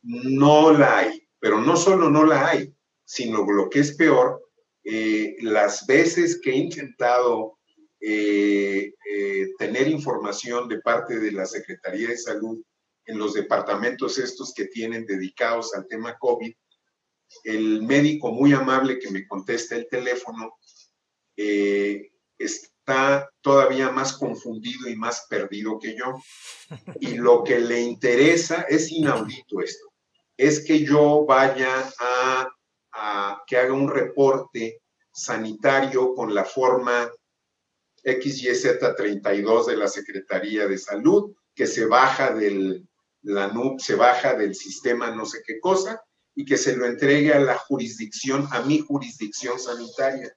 No 0.02 0.72
la 0.72 0.98
hay, 0.98 1.28
pero 1.38 1.60
no 1.60 1.76
solo 1.76 2.10
no 2.10 2.24
la 2.24 2.48
hay, 2.48 2.74
sino 3.04 3.44
lo 3.50 3.70
que 3.70 3.80
es 3.80 3.96
peor, 3.96 4.42
eh, 4.84 5.36
las 5.40 5.86
veces 5.86 6.40
que 6.42 6.50
he 6.50 6.56
intentado 6.56 7.58
eh, 8.00 8.92
eh, 9.10 9.48
tener 9.58 9.88
información 9.88 10.68
de 10.68 10.80
parte 10.80 11.18
de 11.18 11.32
la 11.32 11.46
Secretaría 11.46 12.08
de 12.08 12.16
Salud 12.16 12.62
en 13.06 13.18
los 13.18 13.34
departamentos 13.34 14.18
estos 14.18 14.52
que 14.54 14.66
tienen 14.66 15.06
dedicados 15.06 15.74
al 15.74 15.86
tema 15.88 16.16
COVID, 16.18 16.54
el 17.44 17.82
médico 17.82 18.32
muy 18.32 18.52
amable 18.52 18.98
que 18.98 19.10
me 19.10 19.26
contesta 19.26 19.76
el 19.76 19.88
teléfono 19.88 20.54
está 22.38 23.30
todavía 23.40 23.90
más 23.90 24.12
confundido 24.14 24.88
y 24.88 24.96
más 24.96 25.26
perdido 25.28 25.78
que 25.78 25.96
yo. 25.96 26.20
Y 27.00 27.14
lo 27.14 27.44
que 27.44 27.58
le 27.58 27.80
interesa 27.80 28.62
es 28.68 28.90
inaudito 28.90 29.60
esto, 29.60 29.86
es 30.36 30.64
que 30.64 30.84
yo 30.84 31.24
vaya 31.26 31.90
a, 32.00 32.48
que 33.46 33.56
haga 33.56 33.72
un 33.72 33.88
reporte 33.88 34.82
sanitario 35.12 36.14
con 36.14 36.34
la 36.34 36.44
forma 36.44 37.10
XYZ32 38.04 39.66
de 39.66 39.76
la 39.76 39.88
Secretaría 39.88 40.66
de 40.66 40.78
Salud, 40.78 41.34
que 41.54 41.66
se 41.66 41.86
baja 41.86 42.32
del, 42.32 42.88
la 43.22 43.52
se 43.78 43.94
baja 43.94 44.34
del 44.34 44.54
sistema 44.54 45.10
no 45.10 45.26
sé 45.26 45.42
qué 45.46 45.60
cosa, 45.60 46.02
y 46.38 46.44
que 46.44 46.56
se 46.56 46.76
lo 46.76 46.86
entregue 46.86 47.34
a 47.34 47.40
la 47.40 47.58
jurisdicción, 47.58 48.46
a 48.52 48.62
mi 48.62 48.78
jurisdicción 48.78 49.58
sanitaria. 49.58 50.32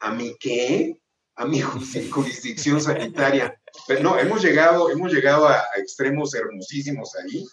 ¿A 0.00 0.10
mi 0.10 0.34
qué? 0.40 1.02
A 1.34 1.44
mi 1.44 1.60
jurisdicción 1.60 2.80
sanitaria. 2.80 3.54
Pero 3.86 4.02
no, 4.02 4.18
hemos 4.18 4.42
llegado, 4.42 4.88
hemos 4.88 5.12
llegado 5.12 5.46
a, 5.46 5.62
extremos 5.76 6.34
hermosísimos 6.34 7.14
ahí, 7.16 7.44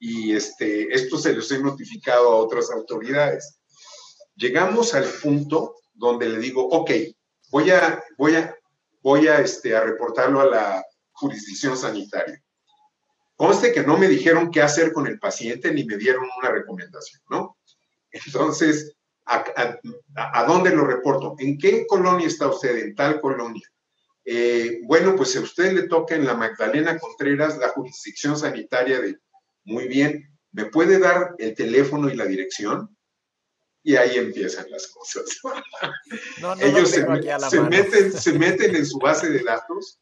y 0.00 0.34
este, 0.34 0.92
esto 0.92 1.16
se 1.16 1.32
los 1.32 1.48
he 1.52 1.60
notificado 1.60 2.28
a 2.32 2.36
otras 2.38 2.72
autoridades. 2.72 3.56
Llegamos 4.34 4.92
al 4.92 5.04
punto 5.22 5.76
donde 5.94 6.28
le 6.28 6.40
digo, 6.40 6.66
ok, 6.70 6.90
voy 7.52 7.70
a, 7.70 8.02
voy 8.18 8.34
a, 8.34 8.52
voy 9.00 9.28
a, 9.28 9.38
este, 9.38 9.76
a 9.76 9.80
reportarlo 9.84 10.40
a 10.40 10.46
la 10.46 10.84
jurisdicción 11.12 11.76
sanitaria. 11.76 12.42
Conste 13.42 13.72
que 13.72 13.82
no 13.82 13.98
me 13.98 14.06
dijeron 14.06 14.52
qué 14.52 14.62
hacer 14.62 14.92
con 14.92 15.08
el 15.08 15.18
paciente 15.18 15.74
ni 15.74 15.82
me 15.82 15.96
dieron 15.96 16.28
una 16.40 16.52
recomendación, 16.52 17.20
¿no? 17.28 17.58
Entonces, 18.12 18.94
¿a, 19.26 20.44
dónde 20.46 20.70
lo 20.70 20.84
reporto? 20.84 21.34
¿En 21.40 21.58
qué 21.58 21.84
colonia 21.88 22.28
está 22.28 22.46
usted? 22.46 22.76
En 22.76 22.94
tal 22.94 23.20
colonia. 23.20 23.68
Eh, 24.24 24.78
bueno, 24.84 25.16
pues 25.16 25.34
a 25.36 25.40
usted 25.40 25.72
le 25.72 25.88
toca 25.88 26.14
en 26.14 26.24
la 26.24 26.34
Magdalena 26.34 27.00
Contreras 27.00 27.58
la 27.58 27.70
jurisdicción 27.70 28.38
sanitaria 28.38 29.00
de, 29.00 29.18
muy 29.64 29.88
bien, 29.88 30.38
¿me 30.52 30.66
puede 30.66 31.00
dar 31.00 31.34
el 31.38 31.56
teléfono 31.56 32.08
y 32.08 32.14
la 32.14 32.26
dirección? 32.26 32.96
y 33.84 33.96
ahí 33.96 34.16
empiezan 34.16 34.70
las 34.70 34.86
cosas. 34.86 35.24
Ellos 36.60 36.90
se, 36.90 37.04
meten, 37.60 38.12
se 38.12 38.32
meten 38.34 38.76
en 38.76 38.86
su 38.86 38.98
base 38.98 39.28
de 39.28 39.42
datos, 39.42 39.98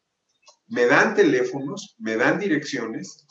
me 0.71 0.85
dan 0.85 1.15
teléfonos, 1.15 1.95
me 1.99 2.15
dan 2.15 2.39
direcciones. 2.39 3.27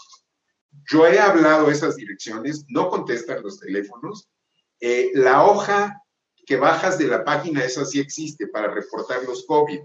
Yo 0.91 1.07
he 1.07 1.19
hablado 1.19 1.71
esas 1.71 1.97
direcciones, 1.97 2.65
no 2.69 2.91
contestan 2.91 3.43
los 3.43 3.59
teléfonos. 3.59 4.29
Eh, 4.79 5.11
la 5.15 5.45
hoja 5.45 6.03
que 6.47 6.57
bajas 6.57 6.99
de 6.99 7.07
la 7.07 7.25
página, 7.25 7.65
esa 7.65 7.85
sí 7.85 7.99
existe 7.99 8.47
para 8.47 8.73
reportar 8.73 9.25
los 9.25 9.47
COVID. 9.47 9.81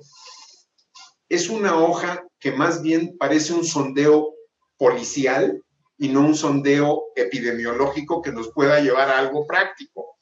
Es 1.29 1.49
una 1.49 1.77
hoja 1.79 2.27
que 2.39 2.51
más 2.51 2.81
bien 2.81 3.15
parece 3.17 3.53
un 3.53 3.65
sondeo 3.65 4.33
policial 4.77 5.63
y 5.97 6.09
no 6.09 6.21
un 6.21 6.35
sondeo 6.35 7.05
epidemiológico 7.15 8.21
que 8.21 8.31
nos 8.31 8.51
pueda 8.51 8.81
llevar 8.81 9.09
a 9.09 9.19
algo 9.19 9.47
práctico 9.47 10.15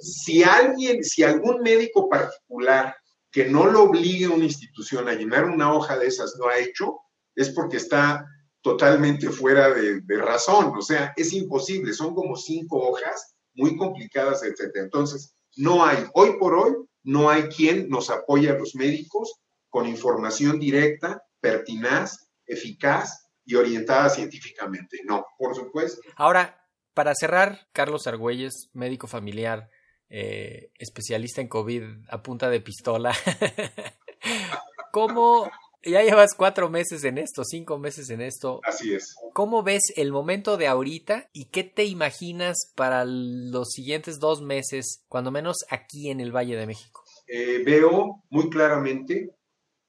si 0.00 0.42
alguien, 0.42 1.04
si 1.04 1.22
algún 1.22 1.60
médico 1.60 2.08
particular 2.08 2.96
que 3.30 3.46
no 3.46 3.66
lo 3.66 3.84
obligue 3.84 4.28
una 4.28 4.44
institución 4.44 5.08
a 5.08 5.14
llenar 5.14 5.44
una 5.44 5.72
hoja 5.72 5.98
de 5.98 6.06
esas 6.06 6.34
lo 6.38 6.48
ha 6.48 6.58
hecho, 6.58 7.00
es 7.34 7.50
porque 7.50 7.76
está 7.76 8.26
totalmente 8.62 9.30
fuera 9.30 9.70
de, 9.70 10.02
razón. 10.18 10.72
O 10.76 10.82
sea, 10.82 11.12
es 11.16 11.32
imposible. 11.32 11.92
Son 11.92 12.14
como 12.14 12.36
cinco 12.36 12.78
hojas 12.78 13.34
muy 13.54 13.76
complicadas, 13.76 14.42
etc. 14.42 14.70
Entonces, 14.76 15.34
no 15.56 15.84
hay, 15.84 16.06
hoy 16.14 16.38
por 16.38 16.54
hoy, 16.54 16.74
no 17.02 17.30
hay 17.30 17.44
quien 17.44 17.88
nos 17.88 18.10
apoye 18.10 18.50
a 18.50 18.58
los 18.58 18.74
médicos 18.74 19.34
con 19.68 19.86
información 19.86 20.58
directa, 20.58 21.22
pertinaz, 21.40 22.30
eficaz 22.46 23.26
y 23.44 23.54
orientada 23.54 24.08
científicamente. 24.08 25.00
No, 25.04 25.24
por 25.38 25.54
supuesto. 25.54 26.00
Ahora, 26.16 26.60
para 26.94 27.14
cerrar, 27.14 27.68
Carlos 27.72 28.06
Argüelles, 28.06 28.70
médico 28.72 29.06
familiar, 29.06 29.70
eh, 30.10 30.70
especialista 30.78 31.40
en 31.40 31.48
COVID 31.48 31.82
a 32.08 32.22
punta 32.22 32.48
de 32.50 32.60
pistola. 32.60 33.14
¿Cómo 34.92 35.50
ya 35.84 36.02
llevas 36.02 36.34
cuatro 36.34 36.68
meses 36.70 37.04
en 37.04 37.18
esto, 37.18 37.44
cinco 37.44 37.78
meses 37.78 38.10
en 38.10 38.20
esto. 38.20 38.60
Así 38.64 38.94
es. 38.94 39.14
¿Cómo 39.32 39.62
ves 39.62 39.82
el 39.96 40.12
momento 40.12 40.56
de 40.56 40.66
ahorita 40.66 41.30
y 41.32 41.46
qué 41.46 41.64
te 41.64 41.84
imaginas 41.84 42.72
para 42.74 43.04
los 43.04 43.68
siguientes 43.70 44.18
dos 44.18 44.42
meses, 44.42 45.04
cuando 45.08 45.30
menos 45.30 45.58
aquí 45.70 46.10
en 46.10 46.20
el 46.20 46.34
Valle 46.34 46.56
de 46.56 46.66
México? 46.66 47.04
Eh, 47.26 47.62
veo 47.64 48.22
muy 48.30 48.50
claramente 48.50 49.30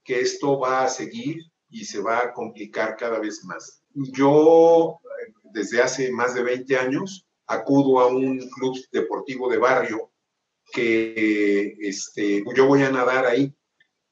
que 0.04 0.20
esto 0.20 0.60
va 0.60 0.84
a 0.84 0.90
seguir 0.90 1.38
y 1.70 1.86
se 1.86 2.02
va 2.02 2.20
a 2.20 2.34
complicar 2.34 2.96
cada 2.96 3.20
vez 3.20 3.44
más. 3.46 3.82
Yo 3.94 5.00
desde 5.52 5.82
hace 5.82 6.12
más 6.12 6.34
de 6.34 6.44
20 6.44 6.78
años 6.78 7.26
acudo 7.48 8.00
a 8.00 8.08
un 8.08 8.38
club 8.50 8.78
deportivo 8.92 9.50
de 9.50 9.58
barrio 9.58 10.09
que 10.72 11.76
este, 11.80 12.44
yo 12.56 12.68
voy 12.68 12.84
a 12.84 12.92
nadar 12.92 13.26
ahí. 13.26 13.54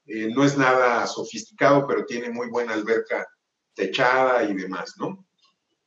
Eh, 0.06 0.30
no 0.34 0.44
es 0.44 0.56
nada 0.56 1.06
sofisticado, 1.06 1.86
pero 1.86 2.06
tiene 2.06 2.30
muy 2.30 2.48
buena 2.48 2.72
alberca 2.72 3.26
techada 3.74 4.42
y 4.44 4.54
demás, 4.54 4.94
¿no? 4.96 5.26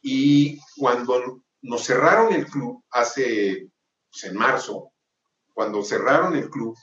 Y 0.02 0.60
cuando 0.78 1.44
nos 1.62 1.84
cerraron 1.84 2.34
el 2.34 2.46
club 2.46 2.84
hace, 2.92 3.70
pues, 4.12 4.24
en 4.26 4.38
marzo, 4.38 4.92
cuando 5.54 5.84
cerraron 5.84 6.36
el 6.36 6.50
club, 6.50 6.78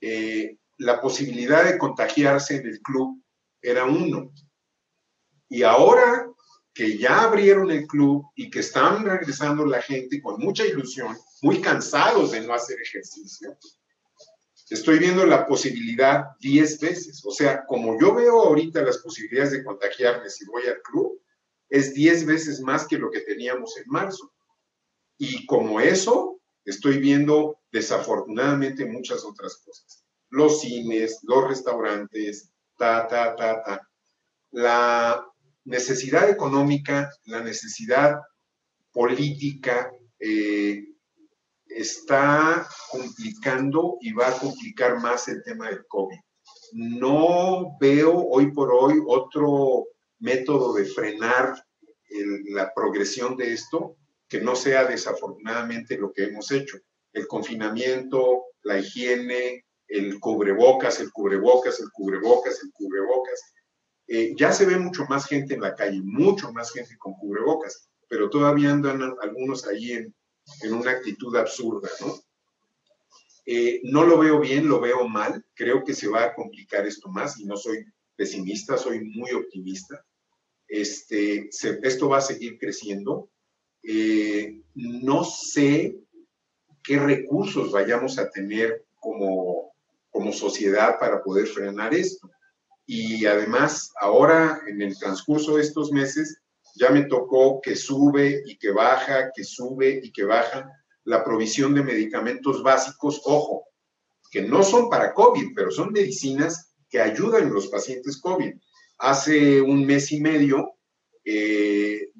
eh, 0.00 0.58
la 0.78 1.00
posibilidad 1.00 1.64
de 1.64 1.78
contagiarse 1.78 2.56
en 2.56 2.66
el 2.66 2.80
club 2.80 3.22
era 3.60 3.84
uno. 3.84 4.32
Y 5.48 5.62
ahora 5.62 6.31
que 6.74 6.96
ya 6.96 7.22
abrieron 7.22 7.70
el 7.70 7.86
club 7.86 8.24
y 8.34 8.50
que 8.50 8.60
están 8.60 9.04
regresando 9.04 9.64
la 9.66 9.82
gente 9.82 10.22
con 10.22 10.40
mucha 10.40 10.64
ilusión, 10.64 11.16
muy 11.42 11.60
cansados 11.60 12.32
de 12.32 12.40
no 12.40 12.54
hacer 12.54 12.80
ejercicio, 12.80 13.56
estoy 14.70 14.98
viendo 14.98 15.26
la 15.26 15.46
posibilidad 15.46 16.24
10 16.40 16.80
veces. 16.80 17.22
O 17.26 17.30
sea, 17.30 17.64
como 17.66 18.00
yo 18.00 18.14
veo 18.14 18.40
ahorita 18.40 18.82
las 18.82 18.98
posibilidades 18.98 19.52
de 19.52 19.64
contagiarme 19.64 20.30
si 20.30 20.46
voy 20.46 20.66
al 20.66 20.80
club, 20.82 21.20
es 21.68 21.94
10 21.94 22.26
veces 22.26 22.60
más 22.60 22.86
que 22.86 22.98
lo 22.98 23.10
que 23.10 23.20
teníamos 23.20 23.76
en 23.76 23.84
marzo. 23.86 24.32
Y 25.18 25.46
como 25.46 25.80
eso, 25.80 26.40
estoy 26.64 26.98
viendo 26.98 27.58
desafortunadamente 27.70 28.84
muchas 28.86 29.24
otras 29.24 29.56
cosas. 29.64 30.04
Los 30.30 30.62
cines, 30.62 31.18
los 31.22 31.48
restaurantes, 31.48 32.50
ta, 32.78 33.06
ta, 33.06 33.36
ta, 33.36 33.62
ta. 33.62 33.88
La 34.50 35.31
necesidad 35.64 36.28
económica, 36.28 37.10
la 37.24 37.42
necesidad 37.42 38.16
política 38.92 39.90
eh, 40.18 40.84
está 41.66 42.66
complicando 42.90 43.96
y 44.00 44.12
va 44.12 44.28
a 44.28 44.38
complicar 44.38 45.00
más 45.00 45.28
el 45.28 45.42
tema 45.42 45.68
del 45.68 45.86
COVID. 45.86 46.18
No 46.72 47.76
veo 47.80 48.16
hoy 48.30 48.52
por 48.52 48.72
hoy 48.72 49.00
otro 49.06 49.86
método 50.18 50.74
de 50.74 50.84
frenar 50.84 51.54
la 52.50 52.72
progresión 52.74 53.36
de 53.36 53.52
esto 53.52 53.96
que 54.28 54.40
no 54.40 54.54
sea 54.54 54.84
desafortunadamente 54.84 55.96
lo 55.96 56.12
que 56.12 56.24
hemos 56.24 56.50
hecho. 56.50 56.78
El 57.12 57.26
confinamiento, 57.26 58.44
la 58.62 58.78
higiene, 58.78 59.64
el 59.88 60.18
cubrebocas, 60.20 61.00
el 61.00 61.10
cubrebocas, 61.12 61.80
el 61.80 61.90
cubrebocas, 61.92 62.62
el 62.62 62.70
cubrebocas 62.72 63.42
Eh, 64.08 64.34
ya 64.36 64.52
se 64.52 64.66
ve 64.66 64.76
mucho 64.76 65.04
más 65.08 65.26
gente 65.26 65.54
en 65.54 65.60
la 65.60 65.74
calle, 65.74 66.00
mucho 66.02 66.52
más 66.52 66.72
gente 66.72 66.96
con 66.98 67.14
cubrebocas, 67.14 67.88
pero 68.08 68.28
todavía 68.28 68.70
andan 68.70 69.14
algunos 69.20 69.66
ahí 69.66 69.92
en, 69.92 70.14
una 70.70 70.90
actitud 70.90 71.34
absurda, 71.36 71.88
¿no? 72.00 72.14
Eh, 73.46 73.80
no 73.84 74.04
lo 74.04 74.18
veo 74.18 74.38
bien, 74.40 74.68
lo 74.68 74.80
veo 74.80 75.08
mal, 75.08 75.44
creo 75.54 75.82
que 75.84 75.94
se 75.94 76.08
va 76.08 76.24
a 76.24 76.34
complicar 76.34 76.86
esto 76.86 77.08
más 77.08 77.38
y 77.40 77.44
no 77.44 77.56
soy 77.56 77.84
pesimista, 78.16 78.76
soy 78.76 79.00
muy 79.00 79.32
optimista. 79.32 80.04
Este, 80.68 81.48
esto 81.82 82.08
va 82.08 82.18
a 82.18 82.22
seguir 82.22 82.58
creciendo. 82.58 83.28
Eh, 83.82 84.62
no 84.74 85.24
sé 85.24 85.96
qué 86.82 86.98
recursos 86.98 87.72
vayamos 87.72 88.18
a 88.18 88.30
tener 88.30 88.84
como, 89.00 89.72
como 90.10 90.32
sociedad 90.32 90.98
para 90.98 91.22
poder 91.22 91.46
frenar 91.46 91.94
esto. 91.94 92.30
Y 92.86 93.26
además, 93.26 93.92
ahora 94.00 94.60
en 94.66 94.82
el 94.82 94.98
transcurso 94.98 95.56
de 95.56 95.62
estos 95.62 95.92
meses, 95.92 96.38
ya 96.74 96.90
me 96.90 97.04
tocó 97.04 97.60
que 97.60 97.76
sube 97.76 98.42
y 98.46 98.56
que 98.58 98.70
baja, 98.70 99.30
que 99.34 99.44
sube 99.44 100.00
y 100.02 100.10
que 100.10 100.24
baja 100.24 100.70
la 101.04 101.24
provisión 101.24 101.74
de 101.74 101.82
medicamentos 101.82 102.62
básicos, 102.62 103.20
ojo, 103.24 103.64
que 104.30 104.42
no 104.42 104.62
son 104.62 104.88
para 104.88 105.12
COVID, 105.12 105.48
pero 105.54 105.70
son 105.70 105.92
medicinas 105.92 106.74
que 106.88 107.00
ayudan 107.00 107.48
a 107.48 107.50
los 107.50 107.68
pacientes 107.68 108.20
COVID. 108.20 108.54
Hace 108.98 109.60
un 109.60 109.84
mes 109.84 110.12
y 110.12 110.20
medio, 110.20 110.74
eh, 111.24 112.10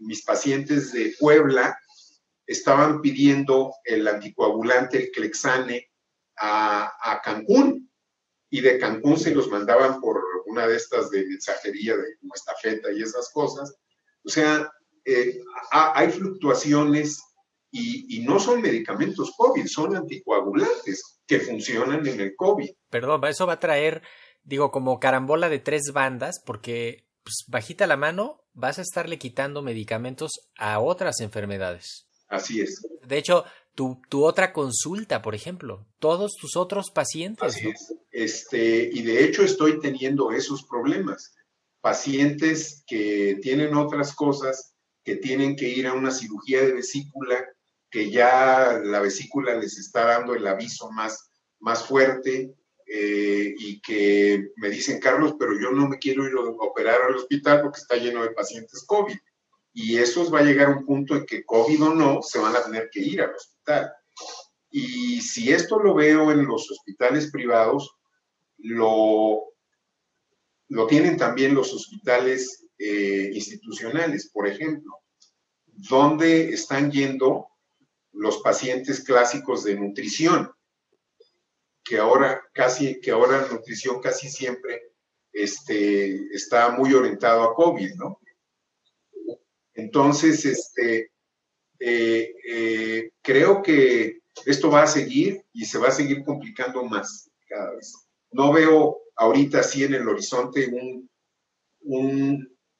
mis 0.00 0.24
pacientes 0.24 0.92
de 0.92 1.14
Puebla 1.18 1.78
estaban 2.46 3.00
pidiendo 3.00 3.72
el 3.84 4.06
anticoagulante, 4.08 5.04
el 5.04 5.10
Clexane, 5.10 5.88
a, 6.38 6.92
a, 7.02 7.20
Cancún, 7.20 7.89
y 8.50 8.60
de 8.60 8.78
Cancún 8.78 9.18
se 9.18 9.34
los 9.34 9.48
mandaban 9.48 10.00
por 10.00 10.20
una 10.46 10.66
de 10.66 10.76
estas 10.76 11.10
de 11.10 11.24
mensajería, 11.24 11.96
de 11.96 12.16
como 12.20 12.34
estafeta 12.34 12.92
y 12.92 13.02
esas 13.02 13.30
cosas. 13.32 13.74
O 14.24 14.28
sea, 14.28 14.70
eh, 15.04 15.40
hay 15.70 16.10
fluctuaciones 16.10 17.22
y, 17.70 18.20
no 18.26 18.40
son 18.40 18.60
medicamentos 18.60 19.32
COVID, 19.36 19.66
son 19.66 19.96
anticoagulantes 19.96 21.20
que 21.26 21.40
funcionan 21.40 22.06
en 22.06 22.20
el 22.20 22.34
COVID. 22.36 22.70
Perdón, 22.90 23.24
eso 23.26 23.46
va 23.46 23.54
a 23.54 23.60
traer, 23.60 24.02
digo, 24.42 24.72
como 24.72 24.98
carambola 24.98 25.48
de 25.48 25.60
tres 25.60 25.92
bandas, 25.92 26.42
porque 26.44 27.06
pues, 27.22 27.44
bajita 27.46 27.86
la 27.86 27.96
mano 27.96 28.44
vas 28.52 28.78
a 28.78 28.82
estarle 28.82 29.18
quitando 29.18 29.62
medicamentos 29.62 30.50
a 30.58 30.80
otras 30.80 31.20
enfermedades. 31.20 32.08
Así 32.28 32.60
es. 32.60 32.86
De 33.06 33.18
hecho, 33.18 33.44
tu, 33.74 34.00
tu 34.08 34.24
otra 34.24 34.52
consulta, 34.52 35.22
por 35.22 35.34
ejemplo, 35.34 35.86
todos 35.98 36.32
tus 36.40 36.56
otros 36.56 36.90
pacientes. 36.90 37.42
Así 37.42 37.68
es. 37.68 37.94
Este, 38.10 38.90
y 38.92 39.02
de 39.02 39.24
hecho 39.24 39.42
estoy 39.42 39.80
teniendo 39.80 40.32
esos 40.32 40.64
problemas. 40.64 41.34
Pacientes 41.80 42.84
que 42.86 43.38
tienen 43.40 43.74
otras 43.74 44.14
cosas, 44.14 44.74
que 45.04 45.16
tienen 45.16 45.56
que 45.56 45.68
ir 45.68 45.86
a 45.86 45.94
una 45.94 46.10
cirugía 46.10 46.62
de 46.62 46.72
vesícula 46.72 47.44
que 47.90 48.10
ya 48.10 48.80
la 48.82 49.00
vesícula 49.00 49.56
les 49.56 49.78
está 49.78 50.04
dando 50.04 50.34
el 50.34 50.46
aviso 50.46 50.90
más, 50.92 51.30
más 51.58 51.84
fuerte 51.84 52.54
eh, 52.86 53.54
y 53.58 53.80
que 53.80 54.50
me 54.56 54.70
dicen, 54.70 55.00
Carlos, 55.00 55.34
pero 55.38 55.58
yo 55.60 55.72
no 55.72 55.88
me 55.88 55.98
quiero 55.98 56.26
ir 56.26 56.32
a 56.34 56.64
operar 56.64 57.02
al 57.02 57.16
hospital 57.16 57.62
porque 57.62 57.80
está 57.80 57.96
lleno 57.96 58.22
de 58.22 58.30
pacientes 58.30 58.84
COVID. 58.86 59.16
Y 59.72 59.98
esos 59.98 60.32
va 60.32 60.40
a 60.40 60.44
llegar 60.44 60.68
a 60.68 60.76
un 60.78 60.84
punto 60.84 61.16
en 61.16 61.26
que 61.26 61.44
COVID 61.44 61.82
o 61.84 61.94
no, 61.94 62.22
se 62.22 62.38
van 62.38 62.56
a 62.56 62.62
tener 62.62 62.88
que 62.90 63.00
ir 63.00 63.22
al 63.22 63.34
hospital. 63.34 63.92
Y 64.70 65.20
si 65.20 65.52
esto 65.52 65.78
lo 65.78 65.94
veo 65.94 66.30
en 66.30 66.46
los 66.46 66.70
hospitales 66.70 67.30
privados, 67.30 67.96
lo, 68.58 69.44
lo 70.68 70.86
tienen 70.86 71.16
también 71.16 71.54
los 71.54 71.72
hospitales 71.72 72.66
eh, 72.78 73.30
institucionales, 73.32 74.30
por 74.30 74.46
ejemplo, 74.46 74.98
donde 75.66 76.50
están 76.50 76.90
yendo 76.90 77.48
los 78.12 78.38
pacientes 78.38 79.02
clásicos 79.04 79.64
de 79.64 79.76
nutrición, 79.76 80.50
que 81.84 81.98
ahora 81.98 82.42
casi, 82.52 83.00
que 83.00 83.10
ahora 83.10 83.48
nutrición 83.50 84.00
casi 84.00 84.28
siempre 84.28 84.92
este, 85.32 86.26
está 86.34 86.70
muy 86.70 86.92
orientado 86.94 87.42
a 87.42 87.54
COVID, 87.54 87.94
¿no? 87.94 88.20
Entonces, 89.74 90.44
este, 90.44 91.10
eh, 91.78 92.34
eh, 92.48 93.10
creo 93.22 93.62
que 93.62 94.20
esto 94.44 94.70
va 94.70 94.82
a 94.82 94.86
seguir 94.86 95.42
y 95.52 95.64
se 95.64 95.78
va 95.78 95.88
a 95.88 95.92
seguir 95.92 96.22
complicando 96.24 96.84
más 96.84 97.30
cada 97.48 97.74
vez. 97.74 97.92
No 98.32 98.52
veo 98.52 98.98
ahorita 99.16 99.60
así 99.60 99.84
en 99.84 99.94
el 99.94 100.08
horizonte 100.08 100.70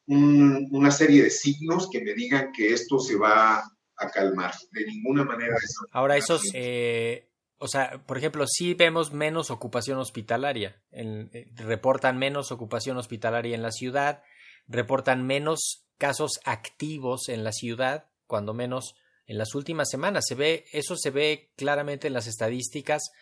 una 0.07 0.91
serie 0.91 1.25
de 1.25 1.31
signos 1.31 1.89
que 1.91 2.03
me 2.03 2.15
digan 2.15 2.53
que 2.53 2.73
esto 2.73 2.99
se 2.99 3.17
va 3.17 3.63
a 3.97 4.11
calmar. 4.11 4.55
De 4.73 4.85
ninguna 4.85 5.25
manera 5.25 5.57
eso. 5.57 5.87
Ahora, 5.93 6.17
esos, 6.17 6.43
eh, 6.55 7.29
o 7.59 7.69
sea, 7.69 8.03
por 8.07 8.19
ejemplo, 8.19 8.47
sí 8.47 8.75
vemos 8.75 9.13
menos 9.13 9.51
ocupación 9.51 9.99
hospitalaria. 9.99 10.83
Eh, 10.93 11.49
reportan 11.57 12.19
menos 12.19 12.51
ocupación 12.53 12.97
hospitalaria 12.97 13.55
en 13.55 13.63
la 13.63 13.71
ciudad, 13.71 14.23
reportan 14.67 15.27
menos 15.27 15.87
casos 16.01 16.41
activos 16.45 17.29
en 17.29 17.45
la 17.45 17.53
ciudad, 17.53 18.07
cuando 18.27 18.55
menos 18.55 18.97
en 19.27 19.39
las 19.39 19.55
últimas 19.55 19.89
semanas. 19.89 20.25
Se 20.27 20.35
ve, 20.35 20.65
eso 20.73 20.97
se 20.97 21.11
ve 21.11 21.53
claramente 21.57 22.09
en 22.09 22.15
las 22.15 22.27
estadísticas. 22.27 23.13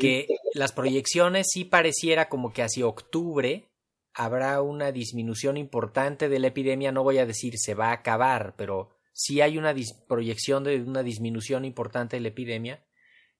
Que 0.00 0.26
las 0.54 0.72
proyecciones 0.72 1.46
sí 1.52 1.64
pareciera 1.64 2.28
como 2.28 2.52
que 2.52 2.62
hacia 2.62 2.86
octubre 2.86 3.68
habrá 4.12 4.60
una 4.60 4.90
disminución 4.92 5.56
importante 5.56 6.28
de 6.28 6.38
la 6.38 6.48
epidemia. 6.48 6.92
No 6.92 7.04
voy 7.04 7.18
a 7.18 7.26
decir 7.26 7.54
se 7.56 7.74
va 7.74 7.90
a 7.90 7.94
acabar, 7.94 8.54
pero 8.56 8.90
sí 9.12 9.40
hay 9.40 9.58
una 9.58 9.74
proyección 10.08 10.64
de 10.64 10.82
una 10.82 11.02
disminución 11.02 11.64
importante 11.64 12.16
de 12.16 12.22
la 12.22 12.28
epidemia, 12.28 12.84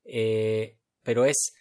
eh, 0.05 0.79
pero 1.03 1.25
es, 1.25 1.55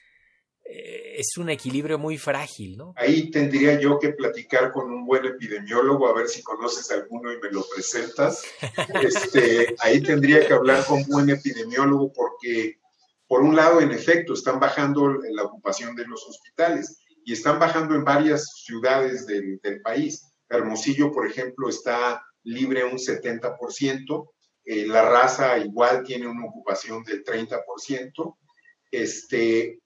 es 0.72 1.38
un 1.38 1.50
equilibrio 1.50 2.00
muy 2.00 2.18
frágil, 2.18 2.78
¿no? 2.78 2.94
Ahí 2.98 3.30
tendría 3.30 3.80
yo 3.80 4.00
que 4.00 4.10
platicar 4.10 4.72
con 4.72 4.92
un 4.92 5.06
buen 5.06 5.26
epidemiólogo, 5.26 6.08
a 6.08 6.14
ver 6.14 6.28
si 6.28 6.42
conoces 6.42 6.90
alguno 6.92 7.32
y 7.32 7.40
me 7.40 7.52
lo 7.52 7.66
presentas. 7.74 8.44
Este, 9.02 9.76
ahí 9.80 10.02
tendría 10.02 10.46
que 10.46 10.54
hablar 10.54 10.86
con 10.86 11.00
un 11.00 11.08
buen 11.08 11.30
epidemiólogo 11.30 12.12
porque, 12.14 12.80
por 13.28 13.42
un 13.42 13.56
lado, 13.56 13.82
en 13.82 13.92
efecto, 13.92 14.34
están 14.34 14.60
bajando 14.60 15.08
la 15.08 15.44
ocupación 15.44 15.96
de 15.96 16.06
los 16.06 16.28
hospitales 16.28 17.00
y 17.26 17.34
están 17.34 17.60
bajando 17.60 17.96
en 17.96 18.04
varias 18.04 18.64
ciudades 18.66 19.26
del, 19.26 19.60
del 19.62 19.82
país. 19.82 20.34
Hermosillo, 20.50 21.12
por 21.12 21.28
ejemplo, 21.28 21.70
está 21.70 22.22
libre 22.44 22.84
un 22.84 22.98
70%, 22.98 24.30
eh, 24.66 24.86
la 24.86 25.02
raza 25.04 25.58
igual 25.58 26.04
tiene 26.04 26.28
una 26.28 26.46
ocupación 26.46 27.04
del 27.04 27.24
30%, 27.24 28.38
este, 28.92 29.81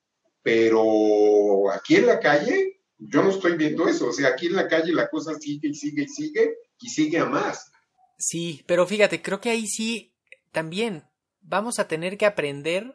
pero 0.46 1.72
aquí 1.72 1.96
en 1.96 2.06
la 2.06 2.20
calle 2.20 2.80
yo 2.98 3.20
no 3.24 3.30
estoy 3.30 3.56
viendo 3.56 3.88
eso, 3.88 4.06
o 4.06 4.12
sea, 4.12 4.28
aquí 4.28 4.46
en 4.46 4.54
la 4.54 4.68
calle 4.68 4.92
la 4.92 5.08
cosa 5.08 5.34
sigue 5.34 5.70
y 5.70 5.74
sigue 5.74 6.04
y 6.04 6.08
sigue 6.08 6.58
y 6.78 6.88
sigue 6.88 7.18
a 7.18 7.24
más. 7.24 7.72
Sí, 8.16 8.62
pero 8.68 8.86
fíjate, 8.86 9.20
creo 9.20 9.40
que 9.40 9.50
ahí 9.50 9.66
sí 9.66 10.14
también 10.52 11.02
vamos 11.40 11.80
a 11.80 11.88
tener 11.88 12.16
que 12.16 12.26
aprender 12.26 12.94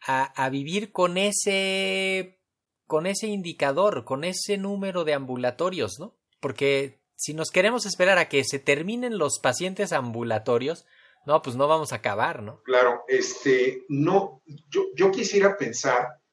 a, 0.00 0.24
a 0.42 0.48
vivir 0.48 0.90
con 0.90 1.18
ese 1.18 2.40
con 2.86 3.04
ese 3.04 3.26
indicador, 3.26 4.06
con 4.06 4.24
ese 4.24 4.56
número 4.56 5.04
de 5.04 5.12
ambulatorios, 5.12 5.98
¿no? 6.00 6.16
Porque 6.40 6.98
si 7.14 7.34
nos 7.34 7.50
queremos 7.50 7.84
esperar 7.84 8.16
a 8.16 8.30
que 8.30 8.42
se 8.42 8.58
terminen 8.58 9.18
los 9.18 9.38
pacientes 9.38 9.92
ambulatorios, 9.92 10.86
no, 11.26 11.42
pues 11.42 11.56
no 11.56 11.68
vamos 11.68 11.92
a 11.92 11.96
acabar, 11.96 12.42
¿no? 12.42 12.62
Claro, 12.62 13.04
este, 13.06 13.84
no, 13.90 14.40
yo, 14.70 14.86
yo 14.96 15.10
quisiera 15.10 15.58
pensar 15.58 16.23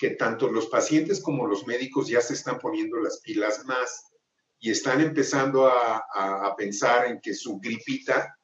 que 0.00 0.12
tanto 0.12 0.50
los 0.50 0.68
pacientes 0.68 1.20
como 1.20 1.46
los 1.46 1.66
médicos 1.66 2.08
ya 2.08 2.22
se 2.22 2.32
están 2.32 2.58
poniendo 2.58 2.96
las 2.96 3.20
pilas 3.20 3.66
más 3.66 4.06
y 4.58 4.70
están 4.70 5.02
empezando 5.02 5.66
a, 5.66 6.02
a, 6.14 6.56
pensar 6.56 7.04
en 7.08 7.20
que 7.20 7.34
su 7.34 7.58
gripita, 7.58 8.34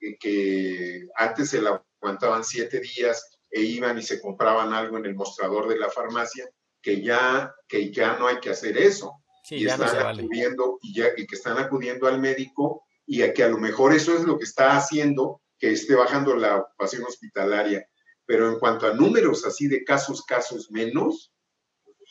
eh, 0.00 0.16
que 0.18 1.06
antes 1.14 1.50
se 1.50 1.62
la 1.62 1.80
aguantaban 2.02 2.42
siete 2.42 2.80
días 2.80 3.30
e 3.48 3.60
iban 3.60 3.96
y 3.96 4.02
se 4.02 4.20
compraban 4.20 4.72
algo 4.72 4.98
en 4.98 5.06
el 5.06 5.14
mostrador 5.14 5.68
de 5.68 5.78
la 5.78 5.88
farmacia, 5.88 6.50
que 6.82 7.00
ya, 7.00 7.54
que 7.68 7.92
ya 7.92 8.18
no 8.18 8.26
hay 8.26 8.40
que 8.40 8.50
hacer 8.50 8.76
eso 8.76 9.22
y 9.50 9.66
están 9.66 9.96
acudiendo 10.18 10.80
y, 10.82 10.96
ya, 10.96 11.06
y 11.16 11.28
que 11.28 11.36
están 11.36 11.58
acudiendo 11.58 12.08
al 12.08 12.18
médico 12.18 12.82
y 13.06 13.22
a 13.22 13.32
que 13.32 13.44
a 13.44 13.48
lo 13.48 13.58
mejor 13.58 13.94
eso 13.94 14.16
es 14.16 14.24
lo 14.24 14.36
que 14.36 14.44
está 14.46 14.76
haciendo 14.76 15.42
que 15.60 15.70
esté 15.70 15.94
bajando 15.94 16.34
la 16.34 16.56
ocupación 16.56 17.04
hospitalaria. 17.04 17.86
Pero 18.26 18.48
en 18.48 18.58
cuanto 18.58 18.86
a 18.86 18.94
números 18.94 19.44
así 19.44 19.68
de 19.68 19.84
casos, 19.84 20.24
casos 20.24 20.70
menos, 20.70 21.32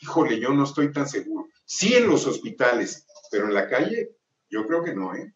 híjole, 0.00 0.38
yo 0.38 0.50
no 0.50 0.64
estoy 0.64 0.92
tan 0.92 1.08
seguro. 1.08 1.48
Sí 1.64 1.94
en 1.94 2.08
los 2.08 2.26
hospitales, 2.26 3.06
pero 3.30 3.46
en 3.46 3.54
la 3.54 3.68
calle, 3.68 4.16
yo 4.48 4.66
creo 4.66 4.84
que 4.84 4.94
no, 4.94 5.14
¿eh? 5.14 5.32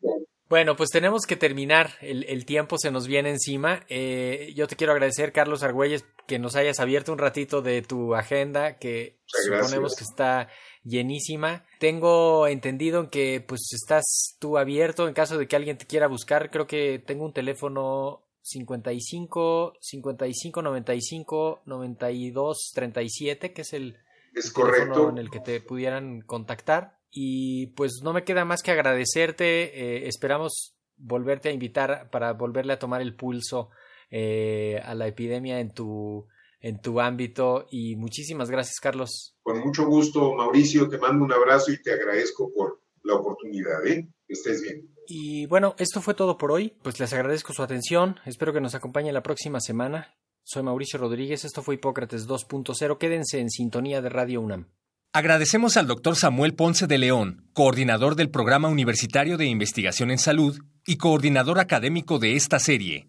Bueno, 0.49 0.77
pues 0.77 0.89
tenemos 0.91 1.27
que 1.27 1.37
terminar. 1.37 1.91
El, 2.01 2.47
tiempo 2.47 2.79
se 2.79 2.91
nos 2.91 3.07
viene 3.07 3.29
encima. 3.29 3.85
Eh, 3.89 4.53
yo 4.57 4.67
te 4.67 4.77
quiero 4.77 4.95
agradecer, 4.95 5.33
Carlos 5.33 5.63
Argüelles, 5.63 6.07
que 6.27 6.39
nos 6.39 6.57
hayas 6.57 6.81
abierto 6.81 7.13
un 7.13 7.19
ratito 7.19 7.61
de 7.61 7.83
tu 7.83 8.15
agenda, 8.15 8.79
que 8.79 9.19
suponemos 9.27 9.95
que 9.95 10.05
está 10.05 10.49
llenísima. 10.85 11.67
Tengo 11.79 12.47
entendido 12.47 13.11
que 13.11 13.45
pues 13.47 13.61
estás 13.75 14.37
tú 14.39 14.57
abierto 14.57 15.07
en 15.07 15.13
caso 15.13 15.37
de 15.37 15.47
que 15.47 15.57
alguien 15.57 15.77
te 15.77 15.87
quiera 15.87 16.07
buscar. 16.09 16.51
Creo 16.51 16.67
que 16.67 16.99
tengo 16.99 17.27
un 17.27 17.35
teléfono 17.35 18.28
55 18.43 19.75
55 19.81 20.63
95 20.63 21.63
92 21.67 22.73
37, 22.75 23.53
que 23.53 23.63
es 23.63 23.73
el, 23.73 23.97
es 24.35 24.53
teléfono 24.53 25.11
en 25.11 25.19
el 25.19 25.31
que 25.31 25.41
te 25.41 25.61
pudieran 25.61 26.21
contactar. 26.23 26.99
Y 27.11 27.69
pues 27.69 28.01
no 28.03 28.13
me 28.13 28.25
queda 28.25 28.45
más 28.45 28.63
que 28.63 28.71
agradecerte. 28.71 30.05
Eh, 30.05 30.09
esperamos 30.09 30.77
volverte 30.97 31.49
a 31.49 31.53
invitar 31.53 32.11
para 32.11 32.33
volverle 32.33 32.73
a 32.73 32.79
tomar 32.79 33.01
el 33.01 33.15
pulso 33.15 33.71
eh, 34.11 34.81
a 34.85 34.95
la 34.95 35.07
epidemia 35.07 35.61
en 35.61 35.73
tu, 35.73 36.27
en 36.61 36.81
tu 36.81 37.01
ámbito. 37.01 37.67
Y 37.71 37.97
muchísimas 37.97 38.51
gracias, 38.51 38.81
Carlos. 38.81 39.37
Con 39.43 39.61
mucho 39.61 39.87
gusto, 39.87 40.35
Mauricio. 40.35 40.89
Te 40.89 40.99
mando 40.99 41.25
un 41.25 41.33
abrazo 41.33 41.73
y 41.73 41.83
te 41.83 41.93
agradezco 41.93 42.53
por 42.53 42.83
la 43.03 43.15
oportunidad. 43.15 43.87
¿eh? 43.87 44.09
Que 44.29 44.35
estés 44.35 44.63
bien. 44.63 44.89
Y 45.09 45.47
bueno, 45.47 45.75
esto 45.79 46.03
fue 46.03 46.15
todo 46.15 46.37
por 46.37 46.53
hoy. 46.53 46.75
Pues 46.83 47.01
les 47.01 47.13
agradezco 47.13 47.53
su 47.53 47.63
atención. 47.63 48.17
Espero 48.27 48.53
que 48.53 48.61
nos 48.61 48.75
acompañen 48.75 49.15
la 49.15 49.23
próxima 49.23 49.59
semana. 49.59 50.15
Soy 50.45 50.63
Mauricio 50.63 50.99
Rodríguez. 50.99 51.45
Esto 51.45 51.63
fue 51.63 51.77
Hipócrates 51.77 52.29
2.0. 52.29 52.99
Quédense 52.99 53.41
en 53.41 53.51
sintonía 53.51 54.03
de 54.03 54.11
Radio 54.11 54.43
UNAM. 54.43 54.69
Agradecemos 55.15 55.79
al 55.79 55.87
doctor 55.87 56.17
Samuel 56.17 56.55
Ponce 56.55 56.87
de 56.87 56.99
León, 56.99 57.49
coordinador 57.55 58.15
del 58.15 58.31
Programa 58.31 58.69
Universitario 58.69 59.39
de 59.39 59.47
Investigación 59.47 60.11
en 60.11 60.19
Salud 60.19 60.59
y 60.87 60.99
coordinador 60.99 61.59
académico 61.59 62.19
de 62.19 62.37
esta 62.37 62.59
serie. 62.59 63.09